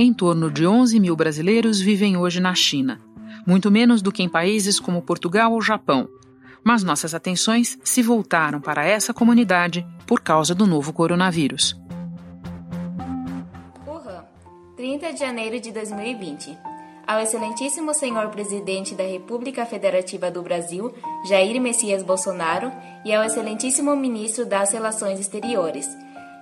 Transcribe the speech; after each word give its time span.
Em 0.00 0.14
torno 0.14 0.48
de 0.48 0.64
11 0.64 1.00
mil 1.00 1.16
brasileiros 1.16 1.80
vivem 1.80 2.16
hoje 2.16 2.38
na 2.38 2.54
China, 2.54 3.00
muito 3.44 3.68
menos 3.68 4.00
do 4.00 4.12
que 4.12 4.22
em 4.22 4.28
países 4.28 4.78
como 4.78 5.02
Portugal 5.02 5.52
ou 5.52 5.60
Japão. 5.60 6.08
Mas 6.62 6.84
nossas 6.84 7.14
atenções 7.14 7.76
se 7.82 8.00
voltaram 8.00 8.60
para 8.60 8.86
essa 8.86 9.12
comunidade 9.12 9.84
por 10.06 10.20
causa 10.20 10.54
do 10.54 10.68
novo 10.68 10.92
coronavírus. 10.92 11.76
Wuhan, 13.84 14.24
30 14.76 15.14
de 15.14 15.18
janeiro 15.18 15.58
de 15.58 15.72
2020. 15.72 16.56
Ao 17.04 17.18
excelentíssimo 17.18 17.92
senhor 17.92 18.28
presidente 18.28 18.94
da 18.94 19.02
República 19.02 19.66
Federativa 19.66 20.30
do 20.30 20.42
Brasil, 20.42 20.94
Jair 21.28 21.60
Messias 21.60 22.04
Bolsonaro, 22.04 22.70
e 23.04 23.12
ao 23.12 23.24
excelentíssimo 23.24 23.96
ministro 23.96 24.46
das 24.46 24.70
Relações 24.70 25.18
Exteriores, 25.18 25.88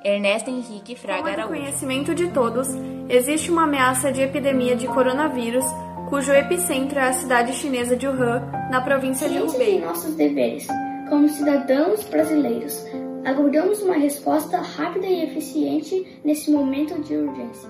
Ernesto 0.06 0.48
Henrique 0.48 0.94
Fraga 0.94 1.32
Araújo. 1.32 1.48
Conhecimento 1.48 2.14
de 2.14 2.28
todos, 2.28 2.68
existe 3.08 3.50
uma 3.50 3.64
ameaça 3.64 4.12
de 4.12 4.20
epidemia 4.20 4.76
de 4.76 4.86
coronavírus, 4.86 5.64
cujo 6.08 6.30
epicentro 6.30 6.96
é 6.96 7.08
a 7.08 7.12
cidade 7.12 7.52
chinesa 7.54 7.96
de 7.96 8.06
Wuhan, 8.06 8.40
na 8.70 8.80
província 8.80 9.28
de 9.28 9.40
Hubei. 9.40 9.80
nossos 9.80 10.14
deveres, 10.14 10.68
como 11.08 11.28
cidadãos 11.28 12.04
brasileiros, 12.04 12.84
aguardamos 13.24 13.82
uma 13.82 13.96
resposta 13.96 14.58
rápida 14.60 15.08
e 15.08 15.24
eficiente 15.24 16.20
nesse 16.24 16.52
momento 16.52 17.02
de 17.02 17.16
urgência. 17.16 17.68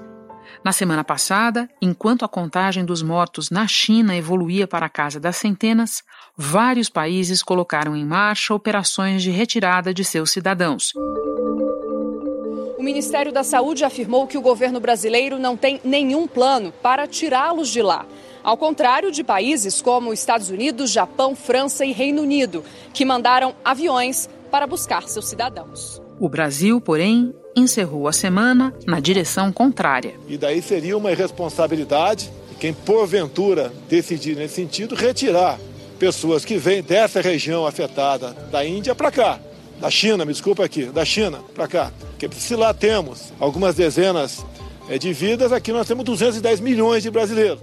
Na 0.62 0.72
semana 0.72 1.02
passada, 1.02 1.70
enquanto 1.80 2.22
a 2.22 2.28
contagem 2.28 2.84
dos 2.84 3.02
mortos 3.02 3.50
na 3.50 3.66
China 3.66 4.14
evoluía 4.14 4.66
para 4.66 4.84
a 4.84 4.90
casa 4.90 5.18
das 5.18 5.36
centenas, 5.36 6.04
vários 6.36 6.90
países 6.90 7.42
colocaram 7.42 7.96
em 7.96 8.04
marcha 8.04 8.52
operações 8.52 9.22
de 9.22 9.30
retirada 9.30 9.94
de 9.94 10.04
seus 10.04 10.30
cidadãos. 10.30 10.92
O 12.86 12.94
Ministério 12.96 13.32
da 13.32 13.42
Saúde 13.42 13.84
afirmou 13.84 14.28
que 14.28 14.38
o 14.38 14.40
governo 14.40 14.78
brasileiro 14.78 15.40
não 15.40 15.56
tem 15.56 15.80
nenhum 15.82 16.28
plano 16.28 16.72
para 16.80 17.04
tirá-los 17.04 17.68
de 17.68 17.82
lá. 17.82 18.06
Ao 18.44 18.56
contrário 18.56 19.10
de 19.10 19.24
países 19.24 19.82
como 19.82 20.12
Estados 20.12 20.50
Unidos, 20.50 20.92
Japão, 20.92 21.34
França 21.34 21.84
e 21.84 21.90
Reino 21.90 22.22
Unido, 22.22 22.62
que 22.94 23.04
mandaram 23.04 23.56
aviões 23.64 24.30
para 24.52 24.68
buscar 24.68 25.02
seus 25.08 25.26
cidadãos. 25.26 26.00
O 26.20 26.28
Brasil, 26.28 26.80
porém, 26.80 27.34
encerrou 27.56 28.06
a 28.06 28.12
semana 28.12 28.72
na 28.86 29.00
direção 29.00 29.50
contrária. 29.50 30.14
E 30.28 30.38
daí 30.38 30.62
seria 30.62 30.96
uma 30.96 31.10
irresponsabilidade 31.10 32.30
quem 32.60 32.72
porventura 32.72 33.72
decidir 33.88 34.36
nesse 34.36 34.54
sentido 34.54 34.94
retirar 34.94 35.58
pessoas 35.98 36.44
que 36.44 36.56
vêm 36.56 36.84
dessa 36.84 37.20
região 37.20 37.66
afetada 37.66 38.28
da 38.52 38.64
Índia 38.64 38.94
para 38.94 39.10
cá, 39.10 39.40
da 39.80 39.90
China, 39.90 40.24
me 40.24 40.32
desculpa 40.32 40.64
aqui, 40.64 40.86
da 40.86 41.04
China 41.04 41.40
para 41.54 41.68
cá. 41.68 41.92
Porque 42.10 42.28
se 42.34 42.54
lá 42.56 42.72
temos 42.72 43.32
algumas 43.38 43.74
dezenas 43.74 44.44
eh, 44.88 44.98
de 44.98 45.12
vidas, 45.12 45.52
aqui 45.52 45.72
nós 45.72 45.86
temos 45.86 46.04
210 46.04 46.60
milhões 46.60 47.02
de 47.02 47.10
brasileiros. 47.10 47.60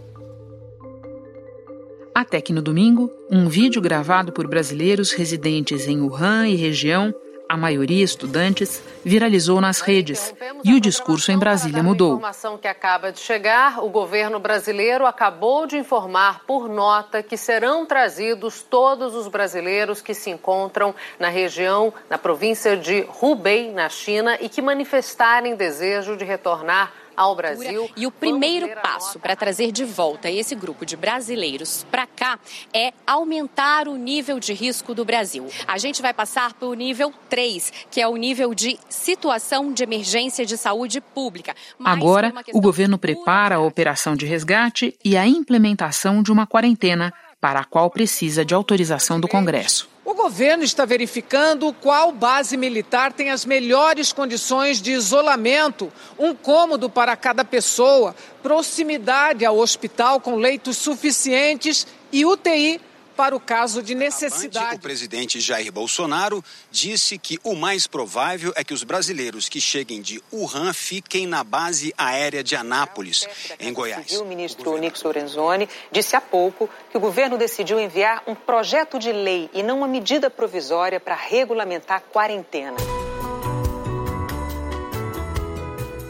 Até 2.14 2.39
que 2.39 2.53
no 2.53 2.61
domingo, 2.61 3.09
um 3.31 3.47
vídeo 3.47 3.81
gravado 3.81 4.31
por 4.31 4.47
brasileiros 4.47 5.11
residentes 5.11 5.88
em 5.88 6.00
Wuhan 6.00 6.47
e 6.47 6.55
região 6.55 7.14
a 7.53 7.57
maioria 7.57 8.03
estudantes, 8.03 8.81
viralizou 9.05 9.61
nas 9.61 9.79
redes 9.79 10.33
e 10.63 10.73
o 10.73 10.79
discurso 10.79 11.31
em 11.31 11.37
Brasília 11.37 11.83
mudou. 11.83 12.15
informação 12.15 12.57
que 12.57 12.67
acaba 12.67 13.11
de 13.11 13.19
chegar, 13.19 13.83
o 13.83 13.89
governo 13.89 14.39
brasileiro 14.39 15.05
acabou 15.05 15.67
de 15.67 15.77
informar 15.77 16.41
por 16.47 16.67
nota 16.67 17.21
que 17.21 17.37
serão 17.37 17.85
trazidos 17.85 18.63
todos 18.67 19.13
os 19.13 19.27
brasileiros 19.27 20.01
que 20.01 20.15
se 20.15 20.31
encontram 20.31 20.95
na 21.19 21.29
região, 21.29 21.93
na 22.09 22.17
província 22.17 22.75
de 22.75 23.07
Hubei, 23.21 23.71
na 23.71 23.87
China, 23.87 24.35
e 24.41 24.49
que 24.49 24.61
manifestarem 24.61 25.55
desejo 25.55 26.17
de 26.17 26.25
retornar 26.25 26.91
ao 27.16 27.36
Brasil. 27.36 27.89
E 27.95 28.06
o 28.06 28.11
primeiro 28.11 28.69
passo 28.81 29.19
para 29.19 29.36
trazer 29.36 29.72
de 29.72 29.86
volta 29.86 30.30
esse 30.30 30.56
grupo 30.56 30.86
de 30.86 30.95
brasileiros 30.95 31.86
para 31.89 32.08
cá 32.08 32.39
é 32.73 32.93
aumentar 33.05 33.87
o 33.87 33.95
nível 33.95 34.39
de 34.39 34.54
risco 34.54 34.93
do 34.93 35.05
Brasil. 35.05 35.48
A 35.67 35.77
gente 35.77 36.02
vai 36.02 36.14
passar 36.14 36.54
para 36.54 36.67
o 36.67 36.73
nível 36.73 37.14
3, 37.30 37.71
que 37.92 38.02
é 38.02 38.08
o 38.08 38.15
nível 38.15 38.54
de 38.54 38.80
situação 38.89 39.71
de 39.71 39.83
emergência 39.83 40.45
de 40.45 40.58
saúde 40.58 41.02
pública. 41.02 41.55
Mas 41.77 41.93
Agora, 41.93 42.33
o 42.54 42.61
governo 42.61 42.98
prepara 42.98 43.55
a 43.55 43.60
operação 43.60 44.16
de 44.16 44.26
resgate 44.26 44.98
e 45.04 45.17
a 45.17 45.27
implementação 45.27 46.23
de 46.23 46.32
uma 46.32 46.48
quarentena 46.48 47.14
para 47.39 47.60
a 47.60 47.66
qual 47.66 47.89
precisa 47.89 48.45
de 48.45 48.54
autorização 48.54 49.20
do 49.20 49.27
Congresso. 49.27 49.92
O 50.05 50.14
governo 50.14 50.65
está 50.65 50.83
verificando 50.83 51.71
qual 51.71 52.11
base 52.11 52.58
militar 52.58 53.14
tem 53.14 53.31
as 53.31 53.45
melhores 53.45 54.11
condições 54.11 54.81
de 54.81 54.91
isolamento, 54.91 55.91
um 56.19 56.36
cômodo 56.36 56.89
para 56.89 57.15
cada 57.15 57.45
pessoa, 57.45 58.13
proximidade 58.42 59.45
ao 59.45 59.58
hospital 59.58 60.19
com 60.19 60.36
leitos 60.36 60.75
suficientes 60.75 61.87
e 62.11 62.25
UTI 62.25 62.81
para 63.15 63.35
o 63.35 63.39
caso 63.39 63.81
de 63.81 63.95
necessidade. 63.95 64.75
o 64.75 64.79
presidente 64.79 65.39
Jair 65.39 65.71
Bolsonaro 65.71 66.43
disse 66.71 67.17
que 67.17 67.39
o 67.43 67.55
mais 67.55 67.87
provável 67.87 68.51
é 68.55 68.63
que 68.63 68.73
os 68.73 68.83
brasileiros 68.83 69.47
que 69.47 69.61
cheguem 69.61 70.01
de 70.01 70.21
Wuhan 70.31 70.73
fiquem 70.73 71.27
na 71.27 71.43
base 71.43 71.93
aérea 71.97 72.43
de 72.43 72.55
Anápolis, 72.55 73.27
em 73.59 73.71
Goiás. 73.71 74.11
O 74.19 74.25
ministro 74.25 74.77
Nix 74.77 75.01
Lorenzoni 75.03 75.69
disse 75.91 76.15
há 76.15 76.21
pouco 76.21 76.69
que 76.89 76.97
o 76.97 76.99
governo 76.99 77.37
decidiu 77.37 77.79
enviar 77.79 78.23
um 78.27 78.35
projeto 78.35 78.97
de 78.97 79.11
lei 79.11 79.49
e 79.53 79.61
não 79.61 79.77
uma 79.77 79.87
medida 79.87 80.30
provisória 80.30 80.99
para 80.99 81.15
regulamentar 81.15 81.97
a 81.97 82.01
quarentena. 82.01 82.77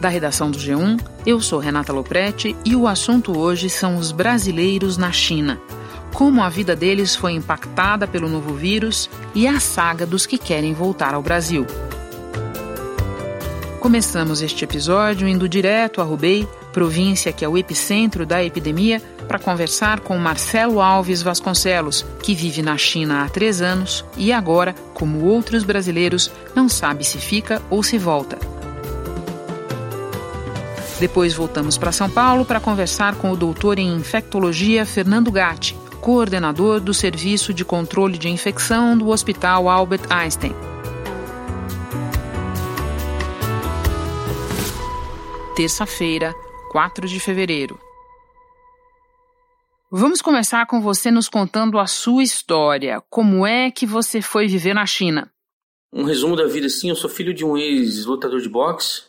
Da 0.00 0.08
redação 0.10 0.50
do 0.50 0.58
G1, 0.58 1.00
eu 1.24 1.40
sou 1.40 1.58
Renata 1.58 1.90
Loprete 1.90 2.54
e 2.62 2.76
o 2.76 2.86
assunto 2.86 3.38
hoje 3.38 3.70
são 3.70 3.96
os 3.96 4.12
brasileiros 4.12 4.98
na 4.98 5.10
China 5.10 5.58
como 6.14 6.44
a 6.44 6.48
vida 6.48 6.76
deles 6.76 7.16
foi 7.16 7.32
impactada 7.32 8.06
pelo 8.06 8.28
novo 8.28 8.54
vírus 8.54 9.10
e 9.34 9.48
a 9.48 9.58
saga 9.58 10.06
dos 10.06 10.24
que 10.24 10.38
querem 10.38 10.72
voltar 10.72 11.12
ao 11.12 11.20
Brasil. 11.20 11.66
Começamos 13.80 14.40
este 14.40 14.64
episódio 14.64 15.28
indo 15.28 15.48
direto 15.48 16.00
a 16.00 16.04
Hubei, 16.04 16.48
província 16.72 17.32
que 17.32 17.44
é 17.44 17.48
o 17.48 17.58
epicentro 17.58 18.24
da 18.24 18.42
epidemia, 18.42 19.02
para 19.26 19.40
conversar 19.40 20.00
com 20.00 20.16
Marcelo 20.16 20.80
Alves 20.80 21.20
Vasconcelos, 21.20 22.06
que 22.22 22.34
vive 22.34 22.62
na 22.62 22.78
China 22.78 23.24
há 23.24 23.28
três 23.28 23.60
anos 23.60 24.04
e 24.16 24.32
agora, 24.32 24.74
como 24.94 25.24
outros 25.24 25.64
brasileiros, 25.64 26.30
não 26.54 26.68
sabe 26.68 27.04
se 27.04 27.18
fica 27.18 27.60
ou 27.68 27.82
se 27.82 27.98
volta. 27.98 28.38
Depois 31.00 31.34
voltamos 31.34 31.76
para 31.76 31.90
São 31.90 32.08
Paulo 32.08 32.44
para 32.44 32.60
conversar 32.60 33.16
com 33.16 33.32
o 33.32 33.36
doutor 33.36 33.80
em 33.80 33.94
infectologia 33.96 34.86
Fernando 34.86 35.30
Gatti, 35.32 35.76
coordenador 36.04 36.80
do 36.80 36.92
Serviço 36.92 37.54
de 37.54 37.64
Controle 37.64 38.18
de 38.18 38.28
Infecção 38.28 38.98
do 38.98 39.08
Hospital 39.08 39.70
Albert 39.70 40.02
Einstein. 40.10 40.52
Terça-feira, 45.56 46.34
4 46.72 47.08
de 47.08 47.18
fevereiro. 47.18 47.80
Vamos 49.90 50.20
começar 50.20 50.66
com 50.66 50.82
você 50.82 51.10
nos 51.10 51.26
contando 51.26 51.78
a 51.78 51.86
sua 51.86 52.22
história. 52.22 53.02
Como 53.08 53.46
é 53.46 53.70
que 53.70 53.86
você 53.86 54.20
foi 54.20 54.46
viver 54.46 54.74
na 54.74 54.84
China? 54.84 55.32
Um 55.90 56.04
resumo 56.04 56.36
da 56.36 56.44
vida, 56.44 56.68
sim. 56.68 56.90
Eu 56.90 56.96
sou 56.96 57.08
filho 57.08 57.32
de 57.32 57.46
um 57.46 57.56
ex-lutador 57.56 58.42
de 58.42 58.48
boxe. 58.50 59.04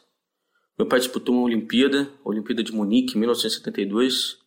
Meu 0.80 0.88
pai 0.88 1.00
disputou 1.00 1.36
uma 1.36 1.44
Olimpíada, 1.44 2.10
a 2.24 2.30
Olimpíada 2.30 2.64
de 2.64 2.72
Munique, 2.72 3.18
em 3.18 3.20
1972. 3.20 4.45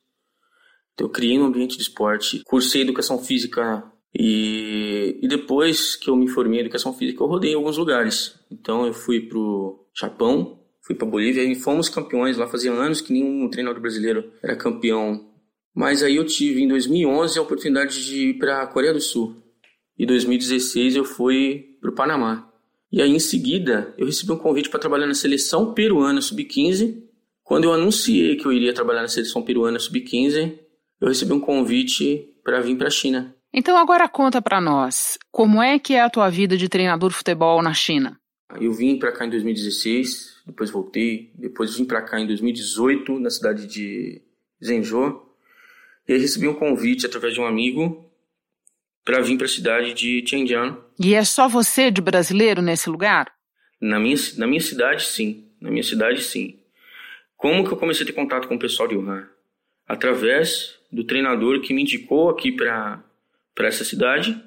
Eu 0.98 1.09
criei 1.09 1.38
um 1.38 1.44
ambiente 1.44 1.76
de 1.76 1.82
esporte, 1.82 2.42
cursei 2.44 2.82
educação 2.82 3.19
física 3.19 3.84
e, 4.14 5.19
e 5.22 5.28
depois 5.28 5.94
que 5.94 6.10
eu 6.10 6.16
me 6.16 6.28
formei 6.28 6.59
em 6.59 6.62
educação 6.62 6.92
física, 6.92 7.22
eu 7.22 7.28
rodei 7.28 7.53
em 7.53 7.54
alguns 7.54 7.76
lugares. 7.76 8.34
Então 8.50 8.86
eu 8.86 8.92
fui 8.92 9.20
pro 9.20 9.86
Japão, 9.94 10.59
fui 10.83 10.95
para 10.95 11.06
Bolívia 11.06 11.42
e 11.45 11.54
fomos 11.54 11.89
campeões 11.89 12.36
lá. 12.36 12.47
Fazia 12.47 12.72
anos 12.72 13.00
que 13.00 13.12
nenhum 13.12 13.48
treinador 13.48 13.80
brasileiro 13.80 14.33
era 14.42 14.56
campeão. 14.56 15.28
Mas 15.74 16.03
aí 16.03 16.16
eu 16.16 16.24
tive 16.24 16.62
em 16.62 16.68
2011 16.68 17.39
a 17.39 17.42
oportunidade 17.42 18.04
de 18.04 18.30
ir 18.30 18.39
para 18.39 18.62
a 18.62 18.66
Coreia 18.66 18.92
do 18.92 19.01
Sul. 19.01 19.36
E 19.97 20.04
em 20.04 20.06
2016 20.06 20.97
eu 20.97 21.04
fui 21.04 21.77
para 21.80 21.91
o 21.91 21.94
Panamá. 21.94 22.51
E 22.91 23.03
aí 23.03 23.10
em 23.10 23.21
seguida 23.21 23.94
eu 23.98 24.06
recebi 24.06 24.33
um 24.33 24.39
convite 24.39 24.71
para 24.71 24.80
trabalhar 24.80 25.06
na 25.06 25.15
seleção 25.15 25.74
peruana 25.74 26.21
sub-15. 26.21 27.04
Quando 27.44 27.65
eu 27.65 27.72
anunciei 27.72 28.36
que 28.36 28.47
eu 28.47 28.53
iria 28.53 28.72
trabalhar 28.72 29.03
na 29.03 29.09
seleção 29.09 29.42
peruana 29.42 29.78
sub-15, 29.78 30.59
eu 31.00 31.09
recebi 31.09 31.33
um 31.33 31.41
convite 31.41 32.28
para 32.42 32.60
vir 32.60 32.77
para 32.77 32.89
a 32.89 32.91
China. 32.91 33.34
Então 33.53 33.77
agora 33.77 34.09
conta 34.09 34.42
para 34.42 34.60
nós, 34.60 35.18
como 35.30 35.62
é 35.62 35.78
que 35.78 35.95
é 35.95 36.00
a 36.00 36.10
tua 36.10 36.28
vida 36.28 36.56
de 36.56 36.68
treinador 36.68 37.10
de 37.10 37.16
futebol 37.16 37.62
na 37.62 37.72
China? 37.72 38.18
Eu 38.60 38.72
vim 38.72 38.98
para 38.98 39.12
cá 39.12 39.27
em 39.27 39.30
2016, 39.30 40.42
depois 40.47 40.71
voltei, 40.71 41.33
depois 41.34 41.77
vim 41.77 41.84
para 41.84 42.03
cá 42.03 42.18
em 42.18 42.27
2018 42.27 43.18
na 43.21 43.30
cidade 43.30 43.66
de 43.66 44.22
Zhengzhou. 44.65 45.34
E 46.06 46.12
aí 46.15 46.18
recebi 46.18 46.48
um 46.48 46.54
convite 46.54 47.04
através 47.04 47.34
de 47.34 47.41
um 47.41 47.47
amigo 47.47 48.10
para 49.04 49.21
vir 49.21 49.36
para 49.36 49.47
a 49.47 49.51
cidade 49.51 49.92
de 49.94 50.22
Tianjin. 50.22 50.77
E 50.98 51.15
é 51.15 51.24
só 51.24 51.48
você 51.48 51.91
de 51.91 52.01
brasileiro 52.01 52.62
nesse 52.62 52.89
lugar? 52.89 53.30
Na 53.80 53.98
minha, 53.98 54.16
na 54.36 54.47
minha 54.47 54.60
cidade, 54.60 55.04
sim. 55.04 55.48
Na 55.60 55.71
minha 55.71 55.83
cidade, 55.83 56.22
sim. 56.22 56.59
Como 57.36 57.65
que 57.65 57.72
eu 57.72 57.77
comecei 57.77 58.03
a 58.03 58.06
ter 58.06 58.12
contato 58.12 58.48
com 58.48 58.54
o 58.54 58.59
pessoal 58.59 58.89
de 58.89 58.97
Wuhan? 58.97 59.28
Através 59.86 60.78
do 60.91 61.05
treinador 61.05 61.61
que 61.61 61.75
me 61.75 61.83
indicou 61.83 62.31
aqui 62.31 62.53
para 62.53 63.03
essa 63.61 63.85
cidade. 63.85 64.43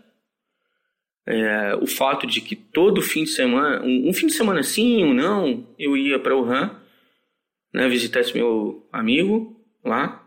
É, 1.25 1.75
o 1.75 1.85
fato 1.85 2.25
de 2.25 2.41
que 2.41 2.55
todo 2.55 3.01
fim 3.01 3.23
de 3.23 3.29
semana, 3.29 3.83
um, 3.83 4.09
um 4.09 4.13
fim 4.13 4.27
de 4.27 4.33
semana 4.33 4.63
sim 4.63 5.03
ou 5.03 5.13
não, 5.13 5.67
eu 5.77 5.95
ia 5.95 6.19
para 6.19 6.35
Wuhan, 6.35 6.75
né, 7.73 7.87
visitar 7.87 8.21
esse 8.21 8.33
meu 8.33 8.87
amigo 8.91 9.59
lá. 9.83 10.17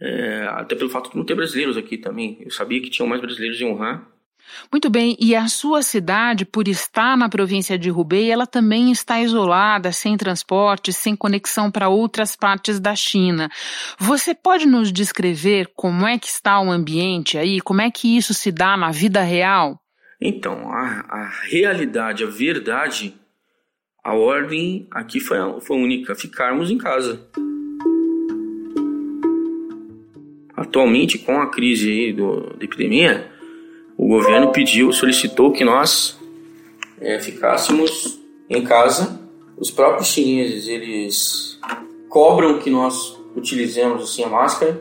É, 0.00 0.46
até 0.50 0.76
pelo 0.76 0.90
fato 0.90 1.10
de 1.10 1.16
não 1.16 1.24
ter 1.24 1.34
brasileiros 1.34 1.76
aqui 1.76 1.98
também. 1.98 2.38
Eu 2.40 2.50
sabia 2.50 2.80
que 2.80 2.88
tinham 2.88 3.08
mais 3.08 3.20
brasileiros 3.20 3.60
em 3.60 3.64
Wuhan. 3.64 4.06
Muito 4.72 4.90
bem, 4.90 5.16
e 5.20 5.34
a 5.34 5.48
sua 5.48 5.82
cidade, 5.82 6.44
por 6.44 6.68
estar 6.68 7.16
na 7.16 7.28
província 7.28 7.78
de 7.78 7.90
Hubei, 7.90 8.30
ela 8.30 8.46
também 8.46 8.90
está 8.90 9.20
isolada, 9.20 9.92
sem 9.92 10.16
transporte, 10.16 10.92
sem 10.92 11.16
conexão 11.16 11.70
para 11.70 11.88
outras 11.88 12.36
partes 12.36 12.78
da 12.80 12.94
China. 12.94 13.48
Você 13.98 14.34
pode 14.34 14.66
nos 14.66 14.92
descrever 14.92 15.70
como 15.74 16.06
é 16.06 16.18
que 16.18 16.26
está 16.26 16.60
o 16.60 16.70
ambiente 16.70 17.38
aí, 17.38 17.60
como 17.60 17.80
é 17.80 17.90
que 17.90 18.16
isso 18.16 18.34
se 18.34 18.52
dá 18.52 18.76
na 18.76 18.90
vida 18.90 19.22
real? 19.22 19.80
Então, 20.20 20.70
a, 20.72 21.04
a 21.08 21.30
realidade, 21.48 22.24
a 22.24 22.26
verdade, 22.26 23.14
a 24.02 24.14
ordem 24.14 24.88
aqui 24.90 25.20
foi, 25.20 25.38
foi 25.60 25.76
única, 25.76 26.14
ficarmos 26.14 26.70
em 26.70 26.78
casa. 26.78 27.20
Atualmente, 30.56 31.18
com 31.18 31.40
a 31.40 31.50
crise 31.50 32.12
do, 32.12 32.56
da 32.56 32.64
epidemia, 32.64 33.30
o 33.98 34.06
governo 34.06 34.52
pediu, 34.52 34.92
solicitou 34.92 35.50
que 35.50 35.64
nós 35.64 36.16
é, 37.00 37.18
ficássemos 37.18 38.20
em 38.48 38.62
casa. 38.62 39.20
Os 39.56 39.72
próprios 39.72 40.06
chineses, 40.06 40.68
eles 40.68 41.58
cobram 42.08 42.60
que 42.60 42.70
nós 42.70 43.18
utilizemos 43.34 44.04
assim 44.04 44.22
a 44.22 44.28
máscara, 44.28 44.80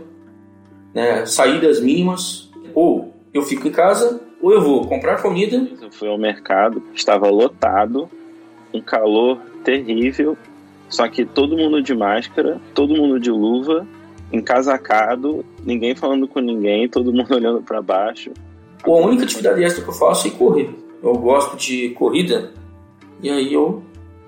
né, 0.93 1.25
saídas 1.25 1.81
mínimas, 1.81 2.47
ou 2.75 3.11
eu 3.33 3.41
fico 3.41 3.67
em 3.67 3.71
casa, 3.71 4.21
ou 4.39 4.53
eu 4.53 4.61
vou 4.61 4.87
comprar 4.87 5.19
comida. 5.19 5.67
Eu 5.81 5.91
fui 5.91 6.07
ao 6.07 6.17
mercado, 6.17 6.83
estava 6.93 7.27
lotado, 7.27 8.07
um 8.71 8.79
calor 8.79 9.39
terrível, 9.63 10.37
só 10.89 11.07
que 11.07 11.25
todo 11.25 11.57
mundo 11.57 11.81
de 11.81 11.95
máscara, 11.95 12.61
todo 12.75 12.95
mundo 12.95 13.19
de 13.19 13.31
luva, 13.31 13.87
encasacado, 14.31 15.43
ninguém 15.65 15.95
falando 15.95 16.27
com 16.27 16.39
ninguém, 16.39 16.87
todo 16.87 17.11
mundo 17.11 17.33
olhando 17.33 17.63
para 17.63 17.81
baixo. 17.81 18.31
A 18.83 18.89
única 18.89 19.23
atividade 19.23 19.63
extra 19.63 19.83
que 19.83 19.89
eu 19.89 19.93
faço 19.93 20.27
é 20.27 20.31
correr. 20.31 20.73
Eu 21.03 21.13
gosto 21.13 21.57
de 21.57 21.89
corrida 21.91 22.53
e 23.21 23.29
aí 23.29 23.53
eu 23.53 23.83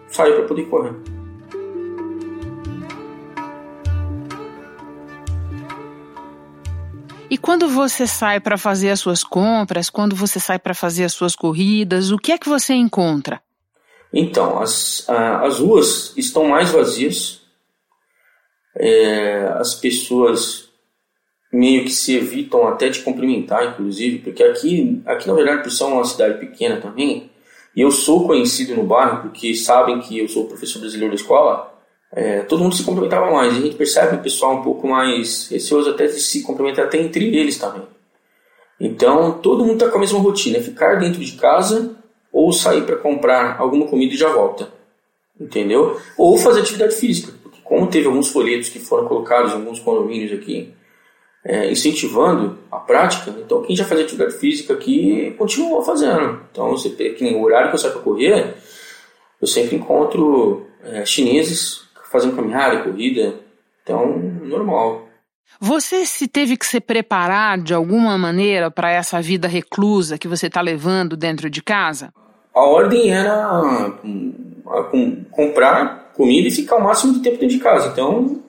saio 0.08 0.36
para 0.36 0.46
poder 0.46 0.66
correr. 0.66 0.94
E 7.30 7.38
quando 7.38 7.70
você 7.70 8.08
sai 8.08 8.40
para 8.40 8.58
fazer 8.58 8.90
as 8.90 9.00
suas 9.00 9.24
compras, 9.24 9.90
quando 9.90 10.16
você 10.16 10.40
sai 10.40 10.58
para 10.58 10.74
fazer 10.74 11.04
as 11.04 11.14
suas 11.14 11.36
corridas, 11.36 12.12
o 12.12 12.18
que 12.18 12.32
é 12.32 12.38
que 12.40 12.50
você 12.50 12.74
encontra? 12.74 13.40
Então, 14.12 14.60
as, 14.60 15.08
as 15.08 15.60
ruas 15.60 16.14
estão 16.18 16.48
mais 16.48 16.72
vazias, 16.72 17.42
é, 18.76 19.44
as 19.60 19.76
pessoas 19.76 20.69
meio 21.52 21.84
que 21.84 21.92
se 21.92 22.16
evitam 22.16 22.68
até 22.68 22.90
de 22.90 23.00
cumprimentar, 23.00 23.72
inclusive, 23.72 24.20
porque 24.20 24.44
aqui, 24.44 25.02
aqui 25.06 25.28
na 25.28 25.34
verdade, 25.34 25.64
por 25.64 25.72
ser 25.72 25.86
uma 25.86 26.06
cidade 26.06 26.40
pequena 26.40 26.78
também, 26.78 27.30
e 27.76 27.82
eu 27.82 27.92
sou 27.92 28.26
conhecido 28.26 28.76
no 28.76 28.84
bairro 28.84 29.22
porque 29.22 29.54
sabem 29.56 30.00
que 30.00 30.20
eu 30.20 30.28
sou 30.28 30.46
professor 30.46 30.80
brasileiro 30.80 31.16
da 31.16 31.22
escola, 31.22 31.70
é, 32.12 32.42
todo 32.42 32.64
mundo 32.64 32.76
se 32.76 32.84
cumprimentava 32.84 33.32
mais. 33.32 33.54
E 33.54 33.58
a 33.58 33.62
gente 33.62 33.76
percebe 33.76 34.16
o 34.16 34.20
pessoal 34.20 34.56
um 34.56 34.64
pouco 34.64 34.88
mais 34.88 35.48
receoso 35.50 35.90
até 35.90 36.08
de 36.08 36.20
se 36.20 36.42
cumprimentar 36.42 36.86
até 36.86 37.00
entre 37.00 37.36
eles 37.36 37.58
também. 37.58 37.84
Então, 38.80 39.34
todo 39.34 39.64
mundo 39.64 39.74
está 39.74 39.90
com 39.90 39.98
a 39.98 40.02
mesma 40.02 40.20
rotina, 40.20 40.58
é 40.58 40.62
ficar 40.62 40.96
dentro 40.96 41.20
de 41.24 41.34
casa 41.34 41.96
ou 42.32 42.52
sair 42.54 42.84
para 42.84 42.96
comprar 42.96 43.60
alguma 43.60 43.88
comida 43.88 44.14
e 44.14 44.18
já 44.18 44.30
volta. 44.30 44.72
Entendeu? 45.40 46.00
Ou 46.18 46.38
fazer 46.38 46.62
atividade 46.62 46.96
física. 46.96 47.34
Porque 47.44 47.60
como 47.64 47.88
teve 47.88 48.08
alguns 48.08 48.30
folhetos 48.30 48.70
que 48.70 48.80
foram 48.80 49.08
colocados 49.08 49.52
em 49.52 49.56
alguns 49.56 49.80
condomínios 49.80 50.32
aqui, 50.32 50.74
é, 51.44 51.72
incentivando 51.72 52.58
a 52.72 52.78
prática, 52.78 53.34
então 53.40 53.62
quem 53.64 53.76
já 53.76 53.86
fazia 53.86 54.04
atividade 54.04 54.34
física 54.34 54.74
aqui 54.74 55.34
continua 55.38 55.84
fazendo. 55.84 56.42
Então, 56.52 56.72
você, 56.72 56.90
que 56.90 57.24
nem 57.24 57.36
o 57.36 57.44
horário 57.44 57.70
que 57.70 57.76
eu 57.76 57.80
saio 57.80 57.94
para 57.94 58.04
correr, 58.04 58.56
eu 59.42 59.48
sempre 59.48 59.76
encontro 59.76 60.68
é, 60.84 61.06
chineses 61.06 61.84
fazendo 62.12 62.36
caminhada, 62.36 62.84
corrida, 62.84 63.36
então 63.84 64.18
normal. 64.44 65.08
Você 65.60 66.06
se 66.06 66.28
teve 66.28 66.56
que 66.56 66.66
se 66.66 66.80
preparar 66.80 67.58
de 67.58 67.74
alguma 67.74 68.18
maneira 68.18 68.70
para 68.72 68.92
essa 68.92 69.22
vida 69.22 69.48
reclusa 69.48 70.18
que 70.18 70.28
você 70.28 70.48
está 70.48 70.62
levando 70.62 71.18
dentro 71.18 71.50
de 71.50 71.62
casa? 71.62 72.14
A 72.54 72.62
ordem 72.62 73.12
era 73.12 73.92
hum, 74.04 75.26
comprar 75.32 76.12
comida 76.14 76.48
e 76.48 76.52
ficar 76.52 76.78
o 76.78 76.84
máximo 76.84 77.14
de 77.14 77.20
tempo 77.22 77.40
dentro 77.40 77.58
de 77.58 77.64
casa. 77.64 77.90
Então, 77.90 78.42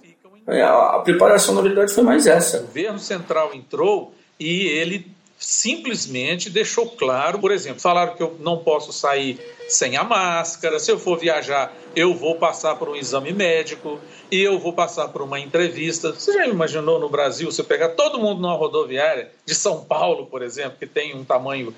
a 0.58 1.00
preparação, 1.04 1.54
na 1.54 1.60
verdade, 1.60 1.92
foi 1.92 2.02
mais 2.02 2.26
essa. 2.26 2.58
O 2.58 2.66
governo 2.66 2.98
central 2.98 3.54
entrou 3.54 4.14
e 4.38 4.66
ele 4.66 5.06
simplesmente 5.40 6.50
deixou 6.50 6.86
claro, 6.86 7.38
por 7.38 7.50
exemplo, 7.50 7.80
falaram 7.80 8.14
que 8.14 8.22
eu 8.22 8.36
não 8.40 8.58
posso 8.58 8.92
sair 8.92 9.40
sem 9.68 9.96
a 9.96 10.04
máscara, 10.04 10.78
se 10.78 10.92
eu 10.92 10.98
for 10.98 11.18
viajar, 11.18 11.72
eu 11.96 12.12
vou 12.14 12.34
passar 12.34 12.74
por 12.74 12.90
um 12.90 12.96
exame 12.96 13.32
médico 13.32 13.98
e 14.30 14.38
eu 14.38 14.58
vou 14.58 14.74
passar 14.74 15.08
por 15.08 15.22
uma 15.22 15.40
entrevista. 15.40 16.12
Você 16.12 16.34
já 16.34 16.46
imaginou 16.46 17.00
no 17.00 17.08
Brasil, 17.08 17.50
você 17.50 17.62
pegar 17.62 17.90
todo 17.90 18.18
mundo 18.18 18.42
numa 18.42 18.54
rodoviária 18.54 19.30
de 19.46 19.54
São 19.54 19.82
Paulo, 19.82 20.26
por 20.26 20.42
exemplo, 20.42 20.76
que 20.78 20.86
tem 20.86 21.16
um 21.16 21.24
tamanho 21.24 21.74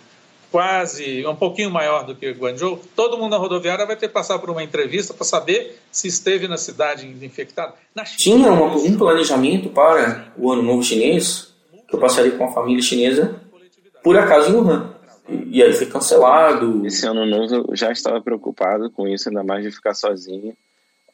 quase 0.52 1.26
um 1.26 1.34
pouquinho 1.34 1.70
maior 1.70 2.04
do 2.04 2.14
que 2.14 2.30
Guangzhou, 2.30 2.78
todo 2.94 3.16
mundo 3.16 3.30
na 3.30 3.38
rodoviária 3.38 3.86
vai 3.86 3.96
ter 3.96 4.06
que 4.06 4.12
passar 4.12 4.38
por 4.38 4.50
uma 4.50 4.62
entrevista 4.62 5.14
para 5.14 5.24
saber 5.24 5.80
se 5.90 6.06
esteve 6.06 6.46
na 6.46 6.58
cidade 6.58 7.08
infectada. 7.24 7.72
Na 7.94 8.04
Tinha 8.04 8.52
uma, 8.52 8.76
um 8.76 8.98
planejamento 8.98 9.70
para 9.70 10.30
o 10.36 10.52
Ano 10.52 10.62
Novo 10.62 10.82
Chinês, 10.82 11.54
que 11.88 11.96
eu 11.96 11.98
passaria 11.98 12.32
com 12.32 12.44
a 12.44 12.52
família 12.52 12.82
chinesa, 12.82 13.40
por 14.04 14.16
acaso 14.18 14.50
em 14.50 14.54
Wuhan. 14.54 14.94
E, 15.26 15.58
e 15.58 15.62
aí 15.62 15.72
foi 15.72 15.86
cancelado. 15.86 16.86
Esse 16.86 17.06
Ano 17.06 17.24
Novo 17.24 17.70
eu 17.70 17.76
já 17.76 17.90
estava 17.90 18.20
preocupado 18.20 18.90
com 18.90 19.08
isso, 19.08 19.30
ainda 19.30 19.42
mais 19.42 19.64
de 19.64 19.70
ficar 19.70 19.94
sozinho. 19.94 20.54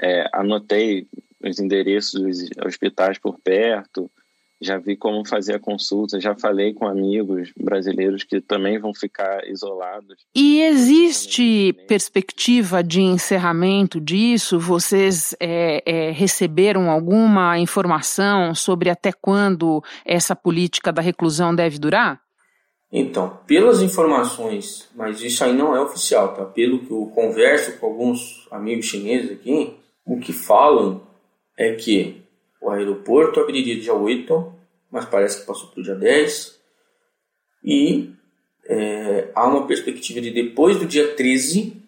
É, 0.01 0.29
anotei 0.33 1.07
os 1.41 1.61
endereços 1.61 2.21
dos 2.21 2.51
hospitais 2.67 3.19
por 3.19 3.39
perto, 3.39 4.11
já 4.61 4.77
vi 4.79 4.97
como 4.97 5.27
fazer 5.27 5.55
a 5.55 5.59
consulta, 5.59 6.21
já 6.21 6.35
falei 6.35 6.75
com 6.75 6.87
amigos 6.87 7.53
brasileiros 7.57 8.25
que 8.25 8.41
também 8.41 8.79
vão 8.79 8.93
ficar 8.93 9.47
isolados. 9.49 10.27
E 10.35 10.61
existe 10.63 11.73
perspectiva 11.87 12.83
de 12.83 13.01
encerramento 13.01 14.01
disso? 14.01 14.59
Vocês 14.59 15.35
é, 15.41 15.83
é, 15.87 16.11
receberam 16.11 16.91
alguma 16.91 17.59
informação 17.59 18.55
sobre 18.55 18.91
até 18.91 19.13
quando 19.13 19.83
essa 20.05 20.35
política 20.35 20.93
da 20.93 21.01
reclusão 21.01 21.55
deve 21.55 21.79
durar? 21.79 22.21
Então, 22.91 23.39
pelas 23.47 23.83
informações, 23.83 24.89
mas 24.97 25.21
isso 25.21 25.45
aí 25.45 25.53
não 25.53 25.77
é 25.77 25.81
oficial, 25.81 26.35
tá? 26.35 26.45
Pelo 26.45 26.81
que 26.81 26.91
eu 26.91 27.13
converso 27.15 27.79
com 27.79 27.87
alguns 27.87 28.49
amigos 28.51 28.87
chineses 28.87 29.31
aqui, 29.31 29.75
o 30.07 30.19
que 30.19 30.33
falam 30.33 31.03
é 31.57 31.75
que 31.75 32.23
o 32.61 32.71
aeroporto 32.71 33.41
abriria 33.41 33.81
dia 33.81 33.95
8, 33.95 34.53
mas 34.91 35.05
parece 35.05 35.41
que 35.41 35.47
passou 35.47 35.69
para 35.69 35.81
o 35.81 35.83
dia 35.83 35.95
10. 35.95 36.59
E 37.65 38.11
é, 38.67 39.31
há 39.35 39.47
uma 39.47 39.67
perspectiva 39.67 40.21
de 40.21 40.31
depois 40.31 40.79
do 40.79 40.87
dia 40.87 41.15
13 41.15 41.83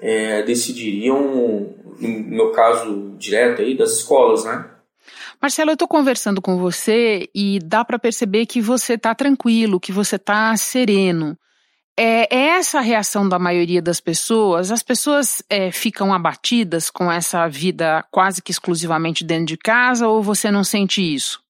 é, 0.00 0.42
decidiriam, 0.42 1.74
no 2.00 2.52
caso 2.52 3.16
direto 3.18 3.62
aí, 3.62 3.76
das 3.76 3.92
escolas, 3.92 4.44
né? 4.44 4.70
Marcelo, 5.40 5.70
eu 5.70 5.74
estou 5.74 5.88
conversando 5.88 6.40
com 6.40 6.58
você 6.58 7.28
e 7.34 7.58
dá 7.58 7.84
para 7.84 7.98
perceber 7.98 8.46
que 8.46 8.60
você 8.60 8.94
está 8.94 9.14
tranquilo, 9.14 9.80
que 9.80 9.92
você 9.92 10.16
está 10.16 10.56
sereno. 10.56 11.36
É, 11.96 12.34
é, 12.34 12.48
essa 12.56 12.78
a 12.78 12.82
reação 12.82 13.28
da 13.28 13.38
maioria 13.38 13.80
das 13.80 14.00
pessoas? 14.00 14.72
As 14.72 14.82
pessoas 14.82 15.42
é, 15.48 15.70
ficam 15.70 16.12
abatidas 16.12 16.90
com 16.90 17.10
essa 17.10 17.46
vida 17.48 18.04
quase 18.10 18.42
que 18.42 18.50
exclusivamente 18.50 19.24
dentro 19.24 19.46
de 19.46 19.56
casa 19.56 20.08
ou 20.08 20.22
você 20.22 20.50
não 20.50 20.64
sente 20.64 21.00
isso? 21.00 21.40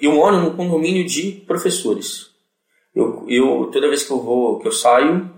Eu 0.00 0.12
moro 0.12 0.40
num 0.40 0.56
condomínio 0.56 1.06
de 1.06 1.32
professores. 1.46 2.30
Eu, 2.94 3.24
eu 3.28 3.70
toda 3.72 3.88
vez 3.88 4.02
que 4.02 4.10
eu 4.10 4.20
vou, 4.20 4.58
que 4.58 4.66
eu 4.66 4.72
saio, 4.72 5.30